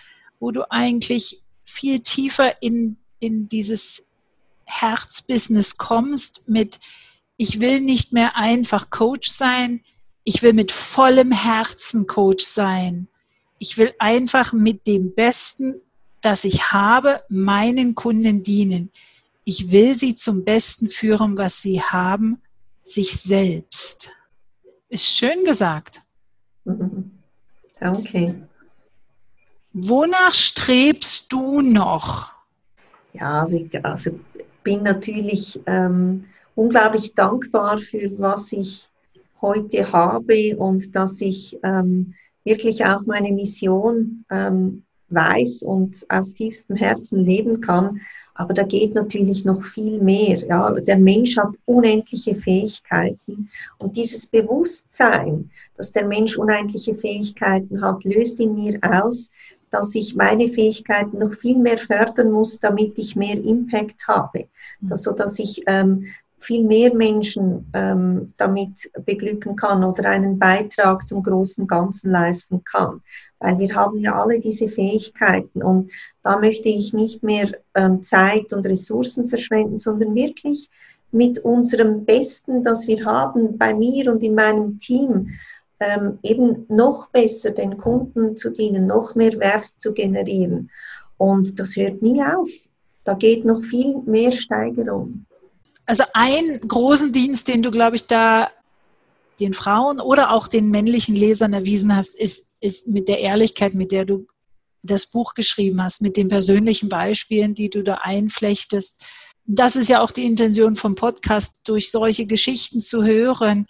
wo 0.41 0.53
du 0.53 0.71
eigentlich 0.71 1.43
viel 1.67 2.01
tiefer 2.01 2.63
in, 2.63 2.97
in 3.21 3.47
dieses 3.51 4.15
Herzbusiness 4.65 5.77
kommst 5.77 6.49
mit, 6.49 6.79
ich 7.37 7.61
will 7.61 7.83
nicht 7.83 8.15
mehr 8.15 8.37
einfach 8.37 8.89
Coach 8.89 9.29
sein, 9.29 9.83
ich 10.29 10.43
will 10.43 10.55
mit 10.55 10.73
vollem 10.73 11.31
Herzen 11.31 12.09
Coach 12.09 12.45
sein. 12.45 13.07
Ich 13.61 13.79
will 13.79 13.95
einfach 14.01 14.53
mit 14.53 14.89
dem 14.89 15.15
Besten, 15.15 15.81
das 16.21 16.45
ich 16.45 16.73
habe, 16.73 17.23
meinen 17.29 17.95
Kunden 17.95 18.43
dienen. 18.43 18.91
Ich 19.45 19.71
will 19.71 19.95
sie 19.95 20.17
zum 20.17 20.45
Besten 20.45 20.89
führen, 20.89 21.39
was 21.39 21.63
sie 21.63 21.81
haben, 21.81 22.43
sich 22.83 23.13
selbst. 23.13 24.11
Ist 24.89 25.17
schön 25.17 25.45
gesagt. 25.45 26.03
Danke. 27.79 28.49
Wonach 29.73 30.35
strebst 30.35 31.33
du 31.33 31.61
noch? 31.61 32.33
Ja, 33.13 33.43
also 33.43 33.57
ich 33.59 33.85
also 33.85 34.19
bin 34.65 34.83
natürlich 34.83 35.61
ähm, 35.67 36.25
unglaublich 36.57 37.15
dankbar 37.15 37.79
für 37.79 38.19
was 38.19 38.51
ich 38.51 38.89
heute 39.41 39.93
habe 39.93 40.57
und 40.57 40.95
dass 40.97 41.21
ich 41.21 41.59
ähm, 41.63 42.15
wirklich 42.45 42.85
auch 42.85 43.05
meine 43.07 43.33
Mission 43.33 44.25
ähm, 44.31 44.85
weiß 45.09 45.63
und 45.63 46.05
aus 46.09 46.35
tiefstem 46.35 46.77
Herzen 46.77 47.25
leben 47.25 47.61
kann. 47.61 48.01
Aber 48.35 48.55
da 48.55 48.65
geht 48.65 48.95
natürlich 48.95 49.45
noch 49.45 49.63
viel 49.63 50.01
mehr. 50.01 50.39
Ja. 50.47 50.71
Der 50.73 50.99
Mensch 50.99 51.37
hat 51.37 51.55
unendliche 51.65 52.35
Fähigkeiten 52.35 53.49
und 53.79 53.97
dieses 53.97 54.27
Bewusstsein, 54.27 55.51
dass 55.77 55.93
der 55.93 56.07
Mensch 56.07 56.37
unendliche 56.37 56.95
Fähigkeiten 56.95 57.81
hat, 57.83 58.05
löst 58.05 58.41
in 58.41 58.55
mir 58.55 58.79
aus, 58.83 59.31
dass 59.71 59.95
ich 59.95 60.15
meine 60.15 60.49
Fähigkeiten 60.49 61.19
noch 61.19 61.35
viel 61.35 61.59
mehr 61.59 61.79
fördern 61.79 62.31
muss, 62.31 62.61
damit 62.61 62.99
ich 62.99 63.17
mehr 63.17 63.37
Impact 63.43 64.07
habe. 64.07 64.47
Das, 64.81 65.03
so 65.03 65.13
dass 65.13 65.39
ich 65.39 65.63
ähm, 65.67 66.07
viel 66.39 66.65
mehr 66.65 66.95
Menschen 66.95 67.71
ähm, 67.73 68.33
damit 68.37 68.91
beglücken 69.05 69.57
kann 69.57 69.83
oder 69.85 70.09
einen 70.11 70.39
Beitrag 70.39 71.09
zum 71.09 71.23
großen 71.23 71.67
Ganzen 71.67 72.11
leisten 72.11 72.63
kann. 72.65 73.01
Weil 73.39 73.59
wir 73.59 73.75
haben 73.75 73.99
ja 73.99 74.21
alle 74.21 74.39
diese 74.39 74.69
Fähigkeiten 74.69 75.63
und 75.63 75.91
da 76.23 76.39
möchte 76.39 76.69
ich 76.69 76.93
nicht 76.93 77.23
mehr 77.23 77.53
ähm, 77.75 78.03
Zeit 78.03 78.53
und 78.53 78.67
Ressourcen 78.67 79.29
verschwenden, 79.29 79.79
sondern 79.79 80.15
wirklich 80.15 80.69
mit 81.11 81.39
unserem 81.39 82.05
Besten, 82.05 82.63
das 82.63 82.87
wir 82.87 83.05
haben, 83.05 83.57
bei 83.57 83.73
mir 83.75 84.13
und 84.13 84.23
in 84.23 84.35
meinem 84.35 84.79
Team, 84.79 85.31
ähm, 85.81 86.19
eben 86.23 86.67
noch 86.69 87.11
besser 87.11 87.51
den 87.51 87.77
Kunden 87.77 88.37
zu 88.37 88.51
dienen, 88.51 88.87
noch 88.87 89.15
mehr 89.15 89.33
Wert 89.35 89.67
zu 89.79 89.93
generieren. 89.93 90.71
Und 91.19 91.59
das 91.59 91.77
hört 91.77 92.03
nie 92.03 92.23
auf. 92.23 92.49
Da 93.05 93.15
geht 93.15 93.45
noch 93.45 93.63
viel 93.63 93.99
mehr 94.05 94.33
Steigerung. 94.33 95.27
Also 95.87 96.05
einen 96.13 96.61
großen 96.67 97.13
Dienst, 97.13 97.49
den 97.49 97.63
du, 97.63 97.71
glaube 97.71 97.97
ich, 97.97 98.07
da 98.07 98.51
den 99.39 99.55
Frauen 99.55 100.01
oder 100.01 100.33
auch 100.33 100.49
den 100.49 100.71
männlichen 100.71 101.15
Lesern 101.15 101.53
erwiesen 101.53 101.95
hast, 101.95 102.15
ist, 102.17 102.55
ist 102.61 102.89
mit 102.89 103.09
der 103.09 103.21
Ehrlichkeit, 103.21 103.75
mit 103.75 103.93
der 103.93 104.05
du 104.05 104.27
das 104.83 105.07
Buch 105.07 105.35
geschrieben 105.35 105.83
hast, 105.83 106.01
mit 106.01 106.17
den 106.17 106.29
persönlichen 106.29 106.89
Beispielen, 106.89 107.55
die 107.55 107.71
du 107.71 107.83
da 107.83 107.95
einflechtest. 108.03 109.05
Das 109.45 109.77
ist 109.77 109.89
ja 109.89 110.01
auch 110.01 110.11
die 110.11 110.25
Intention 110.25 110.77
vom 110.77 110.95
Podcast, 110.95 111.57
durch 111.65 111.91
solche 111.91 112.27
Geschichten 112.27 112.81
zu 112.81 113.05
hören 113.05 113.67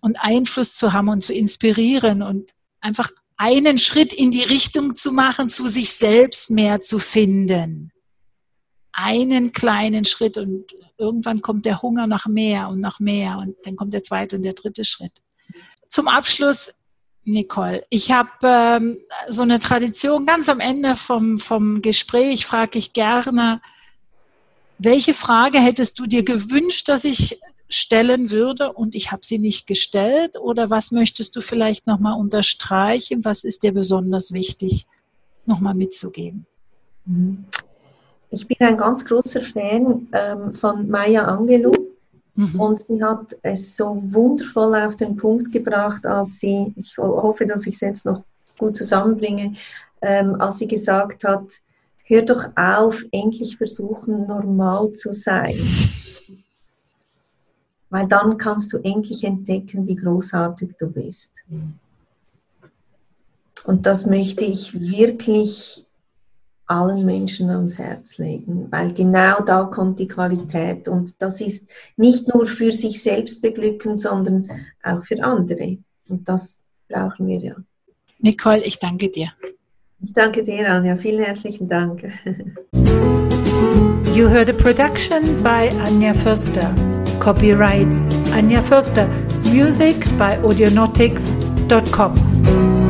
und 0.00 0.22
Einfluss 0.22 0.74
zu 0.74 0.92
haben 0.92 1.08
und 1.08 1.24
zu 1.24 1.32
inspirieren 1.32 2.22
und 2.22 2.52
einfach 2.80 3.10
einen 3.36 3.78
Schritt 3.78 4.12
in 4.12 4.30
die 4.30 4.42
Richtung 4.42 4.94
zu 4.94 5.12
machen, 5.12 5.48
zu 5.48 5.68
sich 5.68 5.92
selbst 5.92 6.50
mehr 6.50 6.80
zu 6.80 6.98
finden. 6.98 7.91
Einen 8.92 9.52
kleinen 9.52 10.04
Schritt 10.04 10.38
und 10.38 10.66
irgendwann 10.98 11.42
kommt 11.42 11.64
der 11.64 11.82
Hunger 11.82 12.06
nach 12.06 12.26
mehr 12.26 12.68
und 12.68 12.80
nach 12.80 13.00
mehr 13.00 13.38
und 13.40 13.56
dann 13.64 13.76
kommt 13.76 13.94
der 13.94 14.02
zweite 14.02 14.36
und 14.36 14.42
der 14.42 14.52
dritte 14.52 14.84
Schritt. 14.84 15.12
Zum 15.88 16.08
Abschluss, 16.08 16.74
Nicole, 17.24 17.82
ich 17.90 18.10
habe 18.12 18.30
ähm, 18.42 18.98
so 19.28 19.42
eine 19.42 19.60
Tradition, 19.60 20.26
ganz 20.26 20.48
am 20.48 20.60
Ende 20.60 20.94
vom, 20.96 21.38
vom 21.38 21.80
Gespräch 21.80 22.46
frage 22.46 22.78
ich 22.78 22.92
gerne, 22.92 23.60
welche 24.78 25.14
Frage 25.14 25.58
hättest 25.58 25.98
du 25.98 26.06
dir 26.06 26.24
gewünscht, 26.24 26.88
dass 26.88 27.04
ich 27.04 27.38
stellen 27.68 28.30
würde 28.30 28.72
und 28.72 28.94
ich 28.94 29.12
habe 29.12 29.24
sie 29.24 29.38
nicht 29.38 29.66
gestellt? 29.66 30.36
Oder 30.38 30.70
was 30.70 30.90
möchtest 30.90 31.34
du 31.36 31.40
vielleicht 31.40 31.86
nochmal 31.86 32.18
unterstreichen? 32.18 33.24
Was 33.24 33.44
ist 33.44 33.62
dir 33.62 33.72
besonders 33.72 34.32
wichtig, 34.32 34.86
nochmal 35.46 35.74
mitzugeben? 35.74 36.46
Mhm. 37.06 37.46
Ich 38.32 38.48
bin 38.48 38.56
ein 38.60 38.78
ganz 38.78 39.04
großer 39.04 39.42
Fan 39.42 40.08
ähm, 40.12 40.54
von 40.54 40.88
Maya 40.88 41.26
Angelou. 41.26 41.74
Mhm. 42.34 42.60
Und 42.60 42.82
sie 42.82 43.04
hat 43.04 43.36
es 43.42 43.76
so 43.76 44.02
wundervoll 44.10 44.74
auf 44.74 44.96
den 44.96 45.16
Punkt 45.16 45.52
gebracht, 45.52 46.06
als 46.06 46.40
sie, 46.40 46.72
ich 46.76 46.96
hoffe, 46.96 47.44
dass 47.44 47.66
ich 47.66 47.74
es 47.74 47.80
jetzt 47.80 48.06
noch 48.06 48.24
gut 48.56 48.74
zusammenbringe, 48.74 49.54
ähm, 50.00 50.40
als 50.40 50.58
sie 50.58 50.66
gesagt 50.66 51.24
hat, 51.24 51.60
hör 52.04 52.22
doch 52.22 52.48
auf, 52.56 53.04
endlich 53.12 53.58
versuchen, 53.58 54.26
normal 54.26 54.94
zu 54.94 55.12
sein. 55.12 55.54
Weil 57.90 58.08
dann 58.08 58.38
kannst 58.38 58.72
du 58.72 58.78
endlich 58.78 59.24
entdecken, 59.24 59.86
wie 59.86 59.96
großartig 59.96 60.70
du 60.78 60.90
bist. 60.90 61.32
Mhm. 61.48 61.74
Und 63.64 63.84
das 63.84 64.06
möchte 64.06 64.46
ich 64.46 64.72
wirklich 64.80 65.86
allen 66.72 67.04
Menschen 67.04 67.50
ans 67.50 67.78
Herz 67.78 68.18
legen, 68.18 68.68
weil 68.70 68.92
genau 68.92 69.42
da 69.44 69.64
kommt 69.64 69.98
die 69.98 70.08
Qualität 70.08 70.88
und 70.88 71.20
das 71.20 71.40
ist 71.40 71.68
nicht 71.96 72.32
nur 72.32 72.46
für 72.46 72.72
sich 72.72 73.02
selbst 73.02 73.42
beglückend, 73.42 74.00
sondern 74.00 74.50
auch 74.82 75.04
für 75.04 75.22
andere 75.22 75.78
und 76.08 76.28
das 76.28 76.64
brauchen 76.88 77.26
wir 77.26 77.38
ja. 77.38 77.54
Nicole, 78.18 78.62
ich 78.64 78.78
danke 78.78 79.10
dir. 79.10 79.32
Ich 80.00 80.12
danke 80.12 80.42
dir, 80.42 80.68
Anja. 80.68 80.96
Vielen 80.96 81.24
herzlichen 81.24 81.68
Dank. 81.68 82.04
You 84.14 84.28
heard 84.28 84.50
a 84.50 84.52
production 84.52 85.42
by 85.42 85.70
Anja 85.86 86.12
Förster. 86.12 86.70
Copyright 87.18 87.86
Anja 88.34 88.60
Förster. 88.60 89.08
Music 89.50 89.96
by 90.18 90.36
audionautics.com. 90.42 92.81